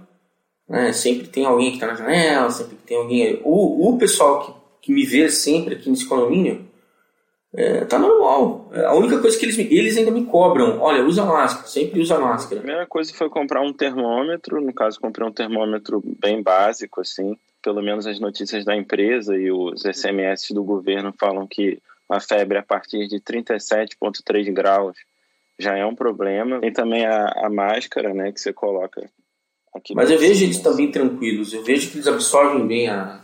né, 0.67 0.93
sempre 0.93 1.29
tem 1.29 1.45
alguém 1.45 1.69
que 1.69 1.77
está 1.77 1.87
na 1.87 1.95
janela, 1.95 2.51
sempre 2.51 2.77
tem 2.87 2.97
alguém. 2.97 3.41
O, 3.45 3.91
o 3.91 3.99
pessoal 3.99 4.41
que, 4.81 4.87
que 4.87 4.93
me 4.93 5.05
vê 5.05 5.29
sempre 5.29 5.75
aqui 5.75 5.91
nesse 5.91 6.07
condomínio 6.07 6.67
é, 7.57 7.85
tá 7.85 7.99
normal. 7.99 8.69
É, 8.73 8.85
a 8.85 8.95
única 8.95 9.21
coisa 9.21 9.39
que 9.39 9.47
eles, 9.47 9.59
eles 9.59 9.97
ainda 9.97 10.11
me 10.11 10.25
cobram, 10.25 10.81
olha, 10.81 11.05
usa 11.05 11.25
máscara, 11.25 11.69
sempre 11.69 12.01
usa 12.01 12.19
máscara. 12.19 12.57
A 12.57 12.63
primeira 12.63 12.87
coisa 12.87 13.15
foi 13.15 13.31
comprar 13.31 13.63
um 13.63 13.73
termômetro, 13.73 14.61
no 14.61 14.73
caso 14.73 15.01
comprei 15.01 15.27
um 15.27 15.33
termômetro 15.33 16.03
bem 16.21 16.43
básico, 16.43 17.01
assim, 17.01 17.39
pelo 17.63 17.81
menos 17.81 18.07
as 18.07 18.19
notícias 18.19 18.65
da 18.65 18.77
empresa 18.77 19.37
e 19.37 19.53
os 19.53 19.83
SMS 19.83 20.49
do 20.51 20.65
governo 20.65 21.15
falam 21.17 21.47
que 21.47 21.79
a 22.11 22.21
febre 22.21 22.59
a 22.59 22.63
partir 22.63 23.07
de 23.07 23.21
37,3 23.21 24.53
graus 24.53 24.97
já 25.59 25.77
é 25.77 25.87
um 25.87 25.95
problema. 25.95 26.61
Tem 26.61 26.73
também 26.73 27.07
a, 27.07 27.27
a 27.37 27.49
máscara, 27.49 28.13
né, 28.13 28.33
que 28.33 28.41
você 28.41 28.53
coloca 28.53 29.09
aqui. 29.73 29.95
Mas 29.95 30.11
eu 30.11 30.19
vejo 30.19 30.45
eles 30.45 30.59
também 30.59 30.91
tranquilos, 30.91 31.53
eu 31.53 31.63
vejo 31.63 31.89
que 31.89 31.97
eles 31.97 32.09
absorvem 32.09 32.67
bem 32.67 32.89
a, 32.89 33.21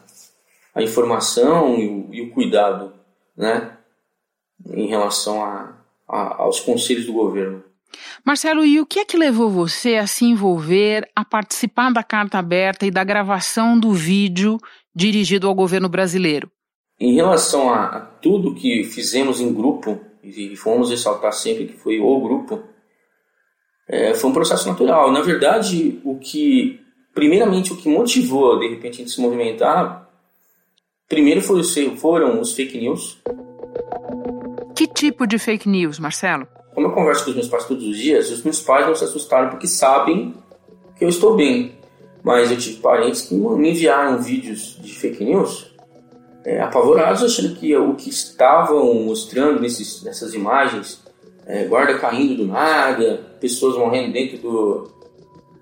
a 0.72 0.82
informação 0.82 1.76
e 1.76 1.88
o, 1.88 2.08
e 2.12 2.22
o 2.22 2.30
cuidado, 2.30 2.92
né, 3.36 3.76
em 4.66 4.86
relação 4.86 5.42
a, 5.42 5.74
a, 6.08 6.42
aos 6.42 6.60
conselhos 6.60 7.06
do 7.06 7.12
governo. 7.12 7.62
Marcelo, 8.24 8.64
e 8.64 8.78
o 8.78 8.86
que 8.86 9.00
é 9.00 9.04
que 9.04 9.16
levou 9.16 9.50
você 9.50 9.96
a 9.96 10.06
se 10.06 10.24
envolver, 10.24 11.08
a 11.14 11.24
participar 11.24 11.92
da 11.92 12.02
carta 12.02 12.38
aberta 12.38 12.86
e 12.86 12.90
da 12.90 13.02
gravação 13.02 13.78
do 13.78 13.92
vídeo 13.92 14.58
dirigido 14.94 15.48
ao 15.48 15.54
governo 15.54 15.88
brasileiro? 15.88 16.50
Em 16.98 17.14
relação 17.14 17.72
a, 17.72 17.86
a 17.86 18.00
tudo 18.00 18.54
que 18.54 18.84
fizemos 18.84 19.40
em 19.40 19.52
grupo, 19.52 19.98
e 20.22 20.54
fomos 20.56 20.90
ressaltar 20.90 21.32
sempre 21.32 21.66
que 21.66 21.72
foi 21.72 21.98
o 21.98 22.20
grupo, 22.20 22.62
é, 23.88 24.14
foi 24.14 24.30
um 24.30 24.34
processo 24.34 24.68
natural. 24.68 25.10
Na 25.10 25.20
verdade, 25.20 26.00
o 26.04 26.18
que, 26.18 26.80
primeiramente, 27.14 27.72
o 27.72 27.76
que 27.76 27.88
motivou 27.88 28.58
de 28.58 28.68
repente 28.68 28.94
a 28.94 28.98
gente 28.98 29.10
se 29.10 29.20
movimentar, 29.20 30.08
primeiro 31.08 31.40
foi, 31.40 31.62
foram 31.96 32.40
os 32.40 32.52
fake 32.52 32.78
news. 32.78 33.20
Que 34.80 34.86
tipo 34.86 35.26
de 35.26 35.38
fake 35.38 35.68
news, 35.68 35.98
Marcelo? 35.98 36.48
Como 36.74 36.86
eu 36.86 36.92
converso 36.92 37.24
com 37.24 37.30
os 37.32 37.36
meus 37.36 37.48
pais 37.48 37.66
todos 37.66 37.84
os 37.84 37.98
dias, 37.98 38.30
os 38.30 38.42
meus 38.42 38.62
pais 38.62 38.86
não 38.86 38.94
se 38.94 39.04
assustaram 39.04 39.50
porque 39.50 39.66
sabem 39.66 40.34
que 40.96 41.04
eu 41.04 41.08
estou 41.10 41.36
bem. 41.36 41.74
Mas 42.22 42.50
eu 42.50 42.56
tive 42.56 42.78
parentes 42.78 43.20
que 43.20 43.34
me 43.34 43.72
enviaram 43.72 44.22
vídeos 44.22 44.78
de 44.80 44.94
fake 44.94 45.22
news 45.22 45.70
é, 46.46 46.62
apavorados, 46.62 47.22
achando 47.22 47.56
que 47.56 47.76
o 47.76 47.94
que 47.94 48.08
estavam 48.08 48.94
mostrando 48.94 49.60
nesses, 49.60 50.02
nessas 50.02 50.32
imagens, 50.32 51.02
é, 51.46 51.66
guarda 51.66 51.98
caindo 51.98 52.36
do 52.36 52.46
nada, 52.46 53.36
pessoas 53.38 53.76
morrendo 53.76 54.14
dentro 54.14 54.38
do 54.38 54.90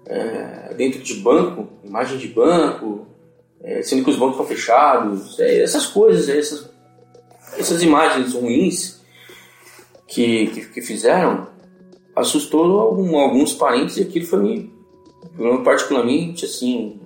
é, 0.07 0.75
dentro 0.77 1.01
de 1.01 1.15
banco, 1.15 1.67
imagem 1.83 2.19
de 2.19 2.29
banco, 2.29 3.05
é, 3.65 3.83
sendo 3.83 4.05
que 4.05 4.11
os 4.11 4.17
bancos 4.17 4.35
estão 4.35 4.47
fechados, 4.47 5.41
é, 5.41 5.61
essas 5.61 5.87
coisas, 5.87 6.29
é, 6.29 6.39
essas, 6.39 6.71
essas 7.59 7.83
imagens 7.83 8.33
ruins 8.33 8.98
que, 10.09 10.47
que, 10.47 10.67
que 10.71 10.81
fizeram, 10.81 11.47
assustou 12.17 12.81
algum, 12.81 13.17
alguns 13.19 13.53
parentes 13.53 13.99
e 13.99 14.03
aquilo 14.03 14.27
foi 14.27 14.41
me, 14.41 14.73
particularmente 15.63 16.47
assim, 16.47 16.99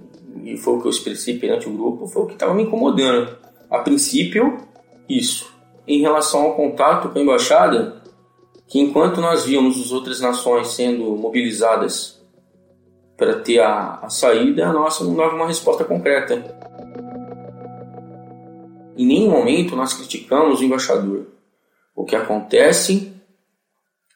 e 0.43 0.57
foi 0.57 0.75
o 0.75 0.81
que 0.81 0.87
eu 0.87 0.91
expressei 0.91 1.39
perante 1.39 1.69
o 1.69 1.73
grupo, 1.73 2.07
foi 2.07 2.23
o 2.23 2.27
que 2.27 2.35
estava 2.35 2.55
me 2.55 2.63
incomodando 2.63 3.37
a 3.69 3.81
princípio, 3.81 4.57
isso. 5.09 5.53
Em 5.87 6.01
relação 6.01 6.43
ao 6.43 6.55
contato 6.55 7.09
com 7.09 7.19
a 7.19 7.23
embaixada, 7.23 8.03
que 8.69 8.79
enquanto 8.79 9.21
nós 9.21 9.45
víamos 9.45 9.81
as 9.81 9.91
outras 9.91 10.21
nações 10.21 10.69
sendo 10.69 11.17
mobilizadas 11.17 12.23
para 13.17 13.41
ter 13.41 13.59
a, 13.59 13.99
a 14.03 14.09
saída, 14.09 14.69
a 14.69 14.73
nossa 14.73 15.05
não 15.05 15.15
dava 15.15 15.35
uma 15.35 15.47
resposta 15.47 15.85
concreta. 15.85 16.57
Em 18.97 19.07
nenhum 19.07 19.31
momento 19.31 19.75
nós 19.75 19.93
criticamos 19.93 20.61
o 20.61 20.65
embaixador. 20.65 21.32
O 21.95 22.05
que 22.05 22.17
acontece 22.17 23.13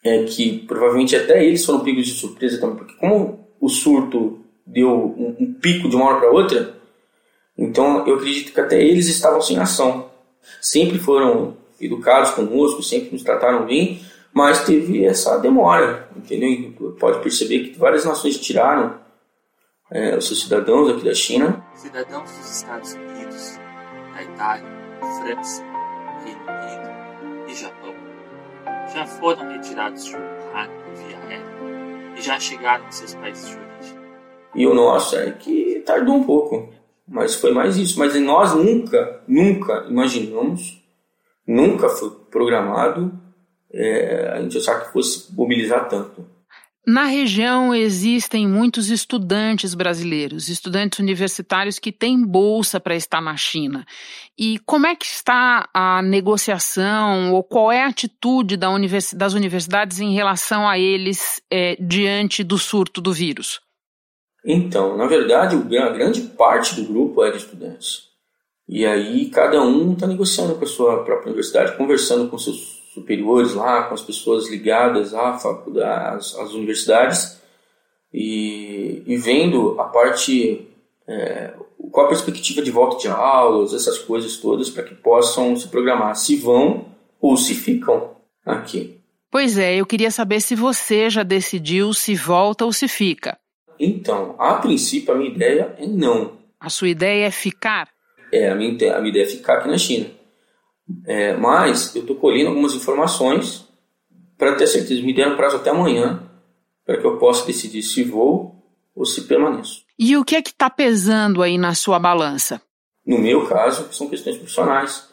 é 0.04 0.25
que 0.25 0.59
provavelmente 0.66 1.16
até 1.16 1.45
eles 1.45 1.64
foram 1.64 1.80
pegos 1.80 2.06
de 2.06 2.12
surpresa 2.12 2.61
também, 2.61 2.76
porque 2.76 2.95
como 2.95 3.49
o 3.61 3.68
surto 3.68 4.40
deu 4.66 4.90
um, 4.90 5.37
um 5.40 5.54
pico 5.54 5.88
de 5.88 5.97
uma 5.97 6.06
hora 6.06 6.21
para 6.21 6.30
outra, 6.30 6.76
então, 7.59 8.06
eu 8.06 8.16
acredito 8.16 8.52
que 8.52 8.61
até 8.61 8.80
eles 8.83 9.09
estavam 9.09 9.40
sem 9.40 9.59
ação. 9.59 10.11
Sempre 10.61 10.99
foram 10.99 11.56
educados 11.80 12.30
conosco, 12.33 12.83
sempre 12.83 13.12
nos 13.12 13.23
trataram 13.23 13.64
bem, 13.64 14.02
mas 14.33 14.64
teve 14.64 15.04
essa 15.04 15.38
demora, 15.38 16.09
entendeu? 16.14 16.73
Pode 16.99 17.21
perceber 17.21 17.61
que 17.61 17.78
várias 17.78 18.04
nações 18.04 18.38
tiraram 18.38 18.99
é, 19.90 20.16
os 20.16 20.26
seus 20.26 20.42
cidadãos 20.42 20.90
aqui 20.90 21.04
da 21.04 21.14
China. 21.14 21.64
Cidadãos 21.75 22.30
dos 22.30 22.56
Estados 22.56 22.95
Unidos, 22.95 23.59
da 24.14 24.23
Itália, 24.23 24.66
França, 25.21 25.64
Reino 26.25 26.42
Unido 26.42 26.95
Japão 27.56 27.94
já 28.92 29.06
foram 29.06 29.48
retirados 29.48 30.04
de 30.04 30.14
Wuhan 30.14 30.68
via 30.94 31.18
aérea 31.18 32.16
e 32.16 32.20
já 32.20 32.38
chegaram 32.38 32.86
em 32.86 32.92
seus 32.92 33.14
países 33.14 33.48
de 33.48 33.56
origem. 33.56 33.98
E 34.54 34.66
o 34.66 34.75
nosso 34.75 35.16
é 35.16 35.32
que 35.32 35.82
tardou 35.86 36.16
um 36.16 36.25
pouco. 36.25 36.72
Mas 37.08 37.34
foi 37.34 37.52
mais 37.52 37.76
isso. 37.76 37.98
Mas 37.98 38.14
nós 38.20 38.54
nunca, 38.54 39.22
nunca 39.26 39.86
imaginamos, 39.88 40.82
nunca 41.46 41.88
foi 41.88 42.10
programado 42.30 43.12
é, 43.72 44.30
a 44.34 44.40
gente 44.42 44.58
achar 44.58 44.80
que 44.80 44.92
fosse 44.92 45.32
mobilizar 45.34 45.88
tanto. 45.88 46.26
Na 46.88 47.06
região 47.06 47.74
existem 47.74 48.46
muitos 48.46 48.90
estudantes 48.90 49.74
brasileiros, 49.74 50.48
estudantes 50.48 51.00
universitários 51.00 51.80
que 51.80 51.90
têm 51.90 52.24
bolsa 52.24 52.78
para 52.78 52.94
estar 52.94 53.20
na 53.20 53.36
China. 53.36 53.84
E 54.38 54.60
como 54.60 54.86
é 54.86 54.94
que 54.94 55.04
está 55.04 55.68
a 55.74 56.00
negociação 56.00 57.34
ou 57.34 57.42
qual 57.42 57.72
é 57.72 57.82
a 57.82 57.88
atitude 57.88 58.56
da 58.56 58.68
das 59.16 59.34
universidades 59.34 59.98
em 59.98 60.14
relação 60.14 60.68
a 60.68 60.78
eles 60.78 61.42
é, 61.50 61.76
diante 61.80 62.44
do 62.44 62.56
surto 62.56 63.00
do 63.00 63.12
vírus? 63.12 63.60
Então, 64.44 64.96
na 64.96 65.08
verdade, 65.08 65.56
a 65.56 65.88
grande 65.88 66.20
parte 66.20 66.76
do 66.76 66.84
grupo 66.84 67.24
é 67.24 67.32
de 67.32 67.38
estudantes. 67.38 68.02
E 68.68 68.86
aí 68.86 69.28
cada 69.30 69.60
um 69.60 69.92
está 69.92 70.06
negociando 70.06 70.54
com 70.54 70.64
a 70.64 70.68
sua 70.68 71.02
própria 71.02 71.30
universidade, 71.30 71.76
conversando 71.76 72.28
com 72.28 72.38
seus 72.38 72.75
superiores 72.96 73.52
lá, 73.52 73.82
com 73.82 73.94
as 73.94 74.02
pessoas 74.02 74.48
ligadas 74.48 75.12
à 75.12 75.34
faculdade, 75.38 76.16
às, 76.16 76.34
às 76.34 76.52
universidades 76.52 77.38
e, 78.12 79.02
e, 79.06 79.16
vendo 79.18 79.78
a 79.78 79.84
parte, 79.84 80.66
é, 81.06 81.52
qual 81.90 82.06
a 82.06 82.08
perspectiva 82.08 82.62
de 82.62 82.70
volta 82.70 82.96
de 82.96 83.08
aulas, 83.08 83.74
essas 83.74 83.98
coisas 83.98 84.38
todas, 84.38 84.70
para 84.70 84.84
que 84.84 84.94
possam 84.94 85.54
se 85.54 85.68
programar 85.68 86.16
se 86.16 86.36
vão 86.36 86.86
ou 87.20 87.36
se 87.36 87.54
ficam 87.54 88.12
aqui. 88.44 88.98
Pois 89.30 89.58
é, 89.58 89.76
eu 89.76 89.84
queria 89.84 90.10
saber 90.10 90.40
se 90.40 90.54
você 90.54 91.10
já 91.10 91.22
decidiu 91.22 91.92
se 91.92 92.14
volta 92.14 92.64
ou 92.64 92.72
se 92.72 92.88
fica. 92.88 93.36
Então, 93.78 94.34
a 94.38 94.54
princípio, 94.54 95.12
a 95.12 95.16
minha 95.16 95.30
ideia 95.30 95.74
é 95.78 95.86
não. 95.86 96.38
A 96.58 96.70
sua 96.70 96.88
ideia 96.88 97.26
é 97.26 97.30
ficar? 97.30 97.90
É, 98.32 98.48
a 98.48 98.54
minha, 98.54 98.96
a 98.96 98.98
minha 98.98 99.10
ideia 99.10 99.24
é 99.24 99.28
ficar 99.28 99.58
aqui 99.58 99.68
na 99.68 99.76
China. 99.76 100.06
É, 101.04 101.36
mas 101.36 101.94
eu 101.94 102.02
estou 102.02 102.16
colhendo 102.16 102.50
algumas 102.50 102.74
informações 102.74 103.66
para 104.38 104.54
ter 104.54 104.66
certeza. 104.66 105.02
Me 105.02 105.14
deram 105.14 105.36
prazo 105.36 105.56
até 105.56 105.70
amanhã 105.70 106.22
para 106.84 106.98
que 106.98 107.06
eu 107.06 107.18
possa 107.18 107.46
decidir 107.46 107.82
se 107.82 108.04
vou 108.04 108.62
ou 108.94 109.04
se 109.04 109.22
permaneço. 109.22 109.84
E 109.98 110.16
o 110.16 110.24
que 110.24 110.36
é 110.36 110.42
que 110.42 110.50
está 110.50 110.70
pesando 110.70 111.42
aí 111.42 111.58
na 111.58 111.74
sua 111.74 111.98
balança? 111.98 112.60
No 113.04 113.18
meu 113.18 113.46
caso, 113.46 113.92
são 113.92 114.08
questões 114.08 114.36
profissionais. 114.36 115.08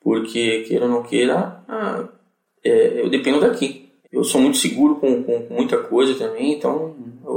Porque, 0.00 0.62
queira 0.62 0.84
ou 0.84 0.90
não 0.90 1.02
queira, 1.02 1.62
ah, 1.68 2.08
é, 2.64 3.02
eu 3.02 3.10
dependo 3.10 3.40
daqui. 3.40 3.90
Eu 4.10 4.24
sou 4.24 4.40
muito 4.40 4.56
seguro 4.56 4.96
com, 4.96 5.22
com, 5.22 5.42
com 5.42 5.54
muita 5.54 5.76
coisa 5.78 6.14
também, 6.14 6.54
então 6.54 6.96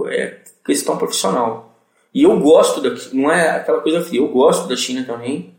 é 0.09 0.39
questão 0.63 0.97
profissional. 0.97 1.75
E 2.13 2.23
eu 2.23 2.39
gosto 2.39 2.81
daqui, 2.81 3.15
não 3.15 3.31
é 3.31 3.49
aquela 3.49 3.81
coisa 3.81 4.01
fria, 4.01 4.21
eu 4.21 4.29
gosto 4.29 4.67
da 4.67 4.75
China 4.75 5.03
também. 5.03 5.53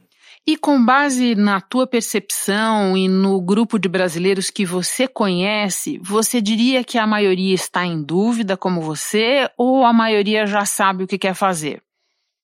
E 0.44 0.56
com 0.56 0.84
base 0.84 1.36
na 1.36 1.60
tua 1.60 1.86
percepção 1.86 2.96
e 2.96 3.06
no 3.06 3.40
grupo 3.40 3.78
de 3.78 3.88
brasileiros 3.88 4.50
que 4.50 4.66
você 4.66 5.06
conhece, 5.06 5.98
você 5.98 6.40
diria 6.40 6.82
que 6.82 6.98
a 6.98 7.06
maioria 7.06 7.54
está 7.54 7.86
em 7.86 8.02
dúvida 8.02 8.56
como 8.56 8.80
você 8.80 9.48
ou 9.56 9.84
a 9.84 9.92
maioria 9.92 10.44
já 10.44 10.64
sabe 10.64 11.04
o 11.04 11.06
que 11.06 11.16
quer 11.16 11.34
fazer? 11.34 11.80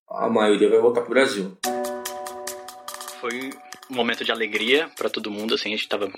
A 0.09 0.29
maioria 0.29 0.71
vai 0.71 0.79
voltar 0.81 1.01
para 1.01 1.11
o 1.11 1.15
Brasil. 1.15 1.59
Foi 3.21 3.51
um 3.91 3.97
momento 3.97 4.25
de 4.25 4.31
alegria 4.31 4.89
para 4.97 5.11
todo 5.11 5.29
mundo, 5.29 5.55
assim, 5.55 5.71
a 5.71 5.73
gente 5.73 5.83
estava 5.83 6.09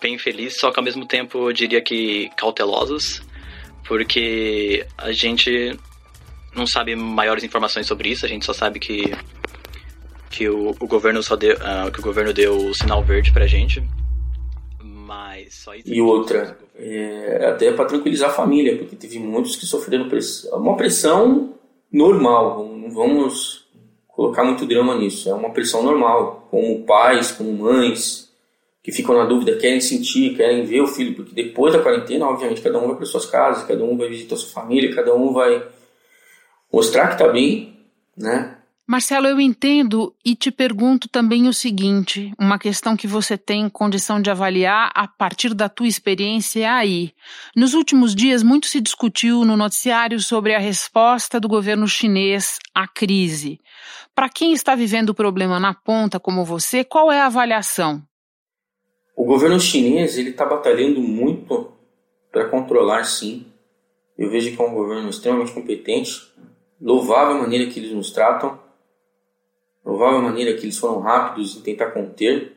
bem 0.00 0.18
feliz, 0.18 0.58
só 0.58 0.72
que 0.72 0.80
ao 0.80 0.84
mesmo 0.84 1.06
tempo 1.06 1.48
eu 1.48 1.52
diria 1.52 1.80
que 1.80 2.28
cautelosos, 2.36 3.22
porque 3.86 4.84
a 4.98 5.12
gente 5.12 5.78
não 6.56 6.66
sabe 6.66 6.96
maiores 6.96 7.44
informações 7.44 7.86
sobre 7.86 8.08
isso, 8.08 8.26
a 8.26 8.28
gente 8.28 8.44
só 8.44 8.52
sabe 8.52 8.80
que 8.80 9.12
que 10.32 10.48
o, 10.48 10.70
o 10.70 10.86
governo 10.86 11.22
só 11.22 11.36
deu, 11.36 11.54
uh, 11.56 11.92
que 11.92 12.00
o 12.00 12.02
governo 12.02 12.32
deu 12.32 12.56
o 12.56 12.74
sinal 12.74 13.04
verde 13.04 13.30
pra 13.30 13.46
gente. 13.46 13.82
Mas 14.82 15.54
só 15.54 15.74
isso. 15.74 15.92
E 15.92 16.00
outra, 16.00 16.58
é, 16.74 17.46
até 17.46 17.70
para 17.70 17.84
tranquilizar 17.84 18.30
a 18.30 18.32
família, 18.32 18.78
porque 18.78 18.96
teve 18.96 19.18
muitos 19.18 19.54
que 19.56 19.66
sofreram 19.66 20.08
pressão, 20.08 20.58
uma 20.58 20.76
pressão 20.76 21.54
normal, 21.92 22.66
não 22.66 22.90
vamos 22.90 23.66
colocar 24.08 24.42
muito 24.42 24.64
drama 24.64 24.96
nisso, 24.96 25.28
é 25.28 25.34
uma 25.34 25.50
pressão 25.50 25.82
normal, 25.82 26.48
como 26.50 26.82
pais, 26.84 27.30
como 27.30 27.52
mães, 27.52 28.30
que 28.82 28.90
ficam 28.90 29.14
na 29.14 29.24
dúvida, 29.24 29.58
querem 29.58 29.80
sentir, 29.80 30.34
querem 30.34 30.64
ver 30.64 30.80
o 30.80 30.88
filho, 30.88 31.14
porque 31.14 31.34
depois 31.34 31.74
da 31.74 31.82
quarentena, 31.82 32.26
obviamente, 32.26 32.62
cada 32.62 32.78
um 32.78 32.88
vai 32.88 32.96
para 32.96 33.06
suas 33.06 33.26
casas, 33.26 33.64
cada 33.64 33.84
um 33.84 33.96
vai 33.96 34.08
visitar 34.08 34.36
sua 34.36 34.50
família, 34.50 34.94
cada 34.94 35.14
um 35.14 35.32
vai 35.32 35.62
mostrar 36.72 37.08
que 37.08 37.14
está 37.14 37.28
bem, 37.28 37.78
né? 38.16 38.56
Marcelo, 38.84 39.28
eu 39.28 39.40
entendo 39.40 40.12
e 40.24 40.34
te 40.34 40.50
pergunto 40.50 41.08
também 41.08 41.46
o 41.46 41.52
seguinte, 41.52 42.32
uma 42.36 42.58
questão 42.58 42.96
que 42.96 43.06
você 43.06 43.38
tem 43.38 43.68
condição 43.68 44.20
de 44.20 44.28
avaliar 44.28 44.90
a 44.92 45.06
partir 45.06 45.54
da 45.54 45.68
tua 45.68 45.86
experiência 45.86 46.70
aí. 46.74 47.12
Nos 47.54 47.74
últimos 47.74 48.12
dias, 48.12 48.42
muito 48.42 48.66
se 48.66 48.80
discutiu 48.80 49.44
no 49.44 49.56
noticiário 49.56 50.18
sobre 50.18 50.52
a 50.52 50.58
resposta 50.58 51.38
do 51.38 51.48
governo 51.48 51.86
chinês 51.86 52.58
à 52.74 52.88
crise. 52.88 53.60
Para 54.16 54.28
quem 54.28 54.52
está 54.52 54.74
vivendo 54.74 55.10
o 55.10 55.14
problema 55.14 55.60
na 55.60 55.72
ponta, 55.72 56.18
como 56.18 56.44
você, 56.44 56.82
qual 56.82 57.10
é 57.12 57.20
a 57.20 57.26
avaliação? 57.26 58.02
O 59.16 59.24
governo 59.24 59.60
chinês 59.60 60.18
ele 60.18 60.30
está 60.30 60.44
batalhando 60.44 61.00
muito 61.00 61.72
para 62.32 62.48
controlar, 62.48 63.04
sim. 63.04 63.46
Eu 64.18 64.28
vejo 64.28 64.56
que 64.56 64.60
é 64.60 64.64
um 64.64 64.74
governo 64.74 65.08
extremamente 65.08 65.52
competente, 65.52 66.20
louvável 66.80 67.36
a 67.36 67.40
maneira 67.42 67.70
que 67.70 67.78
eles 67.78 67.92
nos 67.92 68.10
tratam 68.10 68.61
Louvável 69.84 70.18
a 70.18 70.22
maneira 70.22 70.54
que 70.54 70.64
eles 70.64 70.78
foram 70.78 71.00
rápidos 71.00 71.56
em 71.56 71.60
tentar 71.60 71.90
conter. 71.90 72.56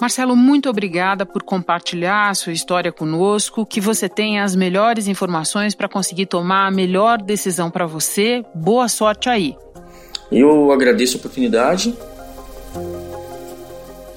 Marcelo, 0.00 0.34
muito 0.34 0.68
obrigada 0.68 1.24
por 1.24 1.44
compartilhar 1.44 2.28
a 2.28 2.34
sua 2.34 2.52
história 2.52 2.90
conosco. 2.90 3.64
Que 3.64 3.80
você 3.80 4.08
tenha 4.08 4.42
as 4.42 4.56
melhores 4.56 5.06
informações 5.06 5.74
para 5.74 5.88
conseguir 5.88 6.26
tomar 6.26 6.66
a 6.66 6.70
melhor 6.70 7.22
decisão 7.22 7.70
para 7.70 7.86
você. 7.86 8.44
Boa 8.54 8.88
sorte 8.88 9.28
aí. 9.28 9.56
Eu 10.30 10.72
agradeço 10.72 11.16
a 11.16 11.20
oportunidade. 11.20 11.94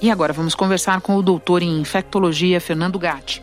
E 0.02 0.10
agora 0.10 0.32
vamos 0.32 0.54
conversar 0.54 1.00
com 1.00 1.16
o 1.16 1.22
doutor 1.22 1.62
em 1.62 1.80
infectologia, 1.80 2.60
Fernando 2.60 2.98
Gatti. 2.98 3.42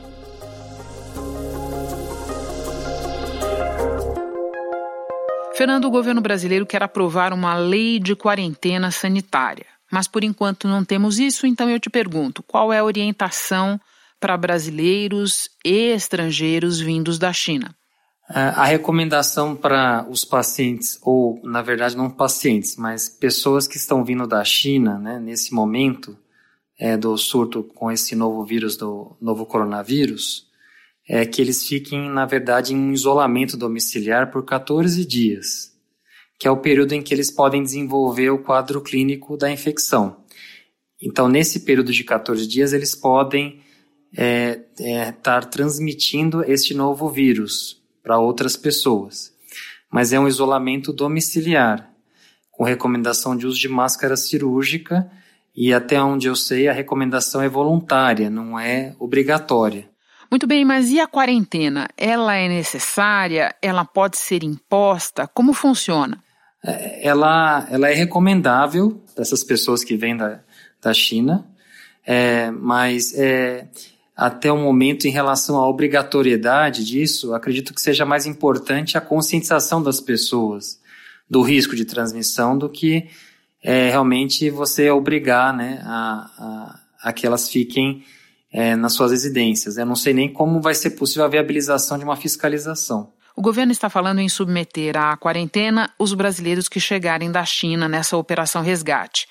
Fernando, 5.56 5.86
o 5.86 5.92
governo 5.92 6.20
brasileiro 6.20 6.66
quer 6.66 6.82
aprovar 6.82 7.32
uma 7.32 7.56
lei 7.56 8.00
de 8.00 8.16
quarentena 8.16 8.90
sanitária. 8.90 9.68
Mas 9.92 10.08
por 10.08 10.24
enquanto 10.24 10.68
não 10.68 10.84
temos 10.84 11.20
isso, 11.20 11.46
então 11.46 11.70
eu 11.70 11.80
te 11.80 11.90
pergunto: 11.90 12.42
qual 12.42 12.74
é 12.74 12.80
a 12.80 12.84
orientação 12.84 13.80
para 14.20 14.36
brasileiros 14.36 15.50
e 15.64 15.94
estrangeiros 15.94 16.80
vindos 16.80 17.20
da 17.20 17.32
China? 17.32 17.76
É, 18.28 18.40
a 18.40 18.64
recomendação 18.64 19.56
para 19.56 20.08
os 20.10 20.26
pacientes, 20.26 20.98
ou 21.04 21.40
na 21.44 21.62
verdade 21.62 21.96
não 21.96 22.10
pacientes, 22.10 22.76
mas 22.76 23.08
pessoas 23.08 23.68
que 23.68 23.78
estão 23.78 24.04
vindo 24.04 24.26
da 24.26 24.44
China, 24.44 24.98
né, 24.98 25.20
nesse 25.20 25.54
momento 25.54 26.18
é, 26.80 26.98
do 26.98 27.16
surto 27.18 27.64
com 27.64 27.92
esse 27.92 28.16
novo 28.16 28.44
vírus, 28.44 28.76
do 28.76 29.16
novo 29.22 29.46
coronavírus, 29.46 30.48
é 31.08 31.26
que 31.26 31.42
eles 31.42 31.68
fiquem, 31.68 32.10
na 32.10 32.26
verdade, 32.26 32.74
em 32.74 32.78
um 32.78 32.94
isolamento 32.94 33.58
domiciliar 33.58 34.32
por 34.32 34.46
14 34.46 35.06
dias, 35.06 35.74
que 36.40 36.48
é 36.48 36.52
o 36.52 36.58
período 36.58 36.94
em 36.94 37.02
que 37.02 37.14
eles 37.14 37.30
podem 37.30 37.62
desenvolver 37.62 38.30
o 38.30 38.40
quadro 38.40 38.82
clínico 38.82 39.38
da 39.38 39.52
infecção. 39.52 40.24
Então, 41.02 41.28
nesse 41.28 41.62
período 41.62 41.92
de 41.92 42.04
14 42.04 42.48
dias, 42.48 42.72
eles 42.72 42.96
podem 42.96 43.60
estar 44.12 45.42
é, 45.42 45.46
é, 45.46 45.48
transmitindo 45.50 46.44
este 46.44 46.74
novo 46.74 47.10
vírus 47.10 47.82
para 48.02 48.20
outras 48.20 48.56
pessoas. 48.56 49.34
Mas 49.92 50.14
é 50.14 50.20
um 50.20 50.28
isolamento 50.28 50.94
domiciliar, 50.94 51.92
com 52.50 52.64
recomendação 52.64 53.36
de 53.36 53.46
uso 53.46 53.60
de 53.60 53.68
máscara 53.68 54.16
cirúrgica, 54.16 55.12
e 55.56 55.74
até 55.74 56.02
onde 56.02 56.28
eu 56.28 56.36
sei, 56.36 56.68
a 56.68 56.74
recomendação 56.74 57.42
é 57.42 57.50
voluntária, 57.50 58.30
não 58.30 58.58
é 58.58 58.96
obrigatória. 58.98 59.93
Muito 60.34 60.48
bem, 60.48 60.66
mas 60.66 60.90
e 60.90 61.00
a 61.00 61.06
quarentena? 61.06 61.88
Ela 61.96 62.34
é 62.36 62.50
necessária? 62.50 63.54
Ela 63.62 63.86
pode 63.86 64.18
ser 64.18 64.44
imposta? 64.44 65.28
Como 65.28 65.54
funciona? 65.54 66.18
É, 66.66 67.08
ela, 67.08 67.68
ela 67.70 67.88
é 67.88 67.94
recomendável 67.94 69.00
para 69.14 69.22
essas 69.22 69.44
pessoas 69.44 69.84
que 69.84 69.96
vêm 69.96 70.18
da, 70.18 70.40
da 70.82 70.92
China, 70.92 71.46
é, 72.04 72.50
mas 72.50 73.14
é, 73.14 73.68
até 74.18 74.52
o 74.52 74.58
momento, 74.58 75.06
em 75.06 75.12
relação 75.12 75.56
à 75.56 75.70
obrigatoriedade 75.70 76.84
disso, 76.84 77.36
acredito 77.36 77.72
que 77.72 77.80
seja 77.80 78.04
mais 78.04 78.26
importante 78.26 78.98
a 78.98 79.02
conscientização 79.02 79.84
das 79.84 80.02
pessoas 80.02 80.80
do 81.30 81.44
risco 81.44 81.76
de 81.76 81.86
transmissão 81.86 82.58
do 82.58 82.68
que 82.68 83.08
é, 83.62 83.92
realmente 83.92 84.50
você 84.50 84.90
obrigar 84.90 85.56
né, 85.56 85.80
a, 85.84 86.80
a, 87.04 87.10
a 87.10 87.14
que 87.14 87.28
elas 87.28 87.48
fiquem 87.48 88.04
é, 88.54 88.76
nas 88.76 88.94
suas 88.94 89.12
residências. 89.12 89.78
Eu 89.78 89.86
não 89.86 89.96
sei 89.96 90.14
nem 90.14 90.32
como 90.32 90.62
vai 90.62 90.76
ser 90.76 90.92
possível 90.92 91.26
a 91.26 91.28
viabilização 91.28 91.98
de 91.98 92.04
uma 92.04 92.16
fiscalização. 92.16 93.12
O 93.36 93.42
governo 93.42 93.72
está 93.72 93.90
falando 93.90 94.20
em 94.20 94.30
submeter 94.30 94.96
à 94.96 95.18
quarentena 95.18 95.92
os 95.98 96.14
brasileiros 96.14 96.70
que 96.70 96.80
chegarem 96.80 97.32
da 97.32 97.44
China 97.44 97.90
nessa 97.90 98.16
operação 98.16 98.62
resgate. 98.62 99.28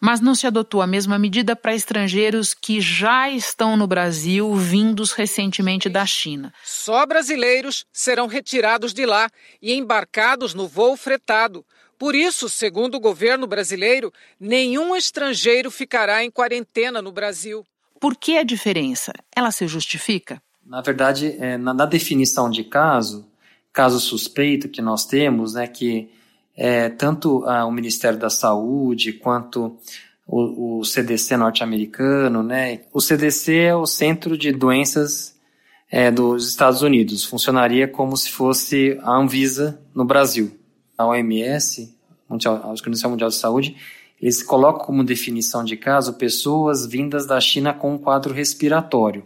Mas 0.00 0.20
não 0.20 0.34
se 0.34 0.46
adotou 0.46 0.80
a 0.80 0.86
mesma 0.86 1.18
medida 1.18 1.54
para 1.54 1.74
estrangeiros 1.74 2.54
que 2.54 2.80
já 2.80 3.28
estão 3.28 3.76
no 3.76 3.86
Brasil, 3.86 4.54
vindos 4.54 5.12
recentemente 5.12 5.90
da 5.90 6.06
China. 6.06 6.54
Só 6.64 7.04
brasileiros 7.04 7.84
serão 7.92 8.26
retirados 8.26 8.94
de 8.94 9.04
lá 9.04 9.28
e 9.60 9.74
embarcados 9.74 10.54
no 10.54 10.66
voo 10.66 10.96
fretado. 10.96 11.66
Por 11.98 12.14
isso, 12.14 12.48
segundo 12.48 12.94
o 12.94 13.00
governo 13.00 13.46
brasileiro, 13.46 14.10
nenhum 14.38 14.96
estrangeiro 14.96 15.70
ficará 15.70 16.24
em 16.24 16.30
quarentena 16.30 17.02
no 17.02 17.12
Brasil. 17.12 17.62
Por 18.00 18.16
que 18.16 18.38
a 18.38 18.42
diferença? 18.42 19.12
Ela 19.36 19.50
se 19.50 19.68
justifica? 19.68 20.42
Na 20.64 20.80
verdade, 20.80 21.36
é, 21.38 21.58
na, 21.58 21.74
na, 21.74 21.84
definição 21.84 22.50
de 22.50 22.64
caso, 22.64 23.28
caso 23.72 24.00
suspeito 24.00 24.70
que 24.70 24.80
nós 24.80 25.04
temos, 25.04 25.52
né, 25.52 25.66
que 25.66 26.08
é, 26.56 26.88
tanto 26.88 27.44
ah, 27.46 27.66
o 27.66 27.70
Ministério 27.70 28.18
da 28.18 28.30
Saúde 28.30 29.12
quanto 29.12 29.76
o, 30.26 30.78
o 30.78 30.84
CDC 30.84 31.36
norte-americano, 31.36 32.42
né, 32.42 32.80
o 32.92 33.00
CDC 33.00 33.54
é 33.54 33.76
o 33.76 33.84
Centro 33.84 34.38
de 34.38 34.50
Doenças 34.50 35.36
é, 35.90 36.10
dos 36.10 36.48
Estados 36.48 36.82
Unidos, 36.82 37.24
funcionaria 37.24 37.86
como 37.86 38.16
se 38.16 38.30
fosse 38.30 38.98
a 39.02 39.12
Anvisa 39.12 39.80
no 39.94 40.04
Brasil. 40.04 40.56
A 40.96 41.06
OMS, 41.06 41.94
a 42.28 42.68
Organização 42.68 43.10
Mundial 43.10 43.28
de 43.28 43.36
Saúde, 43.36 43.76
eles 44.20 44.42
colocam 44.42 44.84
como 44.84 45.02
definição 45.02 45.64
de 45.64 45.76
caso 45.76 46.14
pessoas 46.14 46.86
vindas 46.86 47.26
da 47.26 47.40
China 47.40 47.72
com 47.72 47.94
um 47.94 47.98
quadro 47.98 48.34
respiratório. 48.34 49.24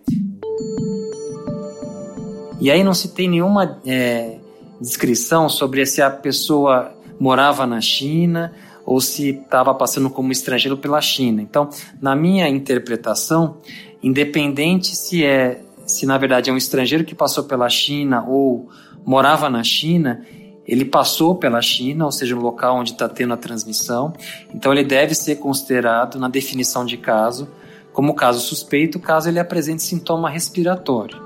E 2.61 2.71
aí 2.71 2.85
não 2.85 2.95
se 2.95 3.09
tem 3.15 3.29
nenhuma 3.29 3.81
é, 3.85 4.39
descrição 4.81 5.49
sobre 5.49 5.85
se 5.85 6.01
a 6.01 6.11
pessoa 6.11 6.95
morava 7.19 7.67
na 7.67 7.81
China 7.81 8.53
ou 8.87 9.01
se 9.01 9.31
estava 9.31 9.75
passando 9.75 10.09
como 10.11 10.31
estrangeiro 10.31 10.77
pela 10.77 11.01
China. 11.01 11.43
Então, 11.43 11.69
na 12.01 12.15
minha 12.15 12.49
interpretação, 12.49 13.59
independente 14.03 14.95
se 14.95 15.25
é 15.25 15.61
se 15.87 16.07
na 16.07 16.17
verdade 16.17 16.49
é 16.49 16.53
um 16.53 16.57
estrangeiro 16.57 17.05
que 17.05 17.15
passou 17.15 17.45
pela 17.45 17.69
China 17.69 18.25
ou 18.27 18.71
morava 19.05 19.51
na 19.51 19.63
China, 19.63 20.25
ele 20.67 20.85
passou 20.85 21.35
pela 21.35 21.61
China, 21.61 22.07
ou 22.07 22.13
seja, 22.13 22.35
o 22.37 22.41
local 22.41 22.77
onde 22.77 22.93
está 22.93 23.09
tendo 23.09 23.35
a 23.35 23.37
transmissão, 23.37 24.13
então 24.55 24.73
ele 24.73 24.85
deve 24.85 25.15
ser 25.15 25.37
considerado 25.37 26.19
na 26.19 26.29
definição 26.29 26.85
de 26.85 26.97
caso 26.97 27.49
como 27.93 28.13
caso 28.13 28.41
suspeito, 28.41 28.99
caso 28.99 29.29
ele 29.29 29.39
apresente 29.39 29.83
sintoma 29.83 30.29
respiratório. 30.29 31.23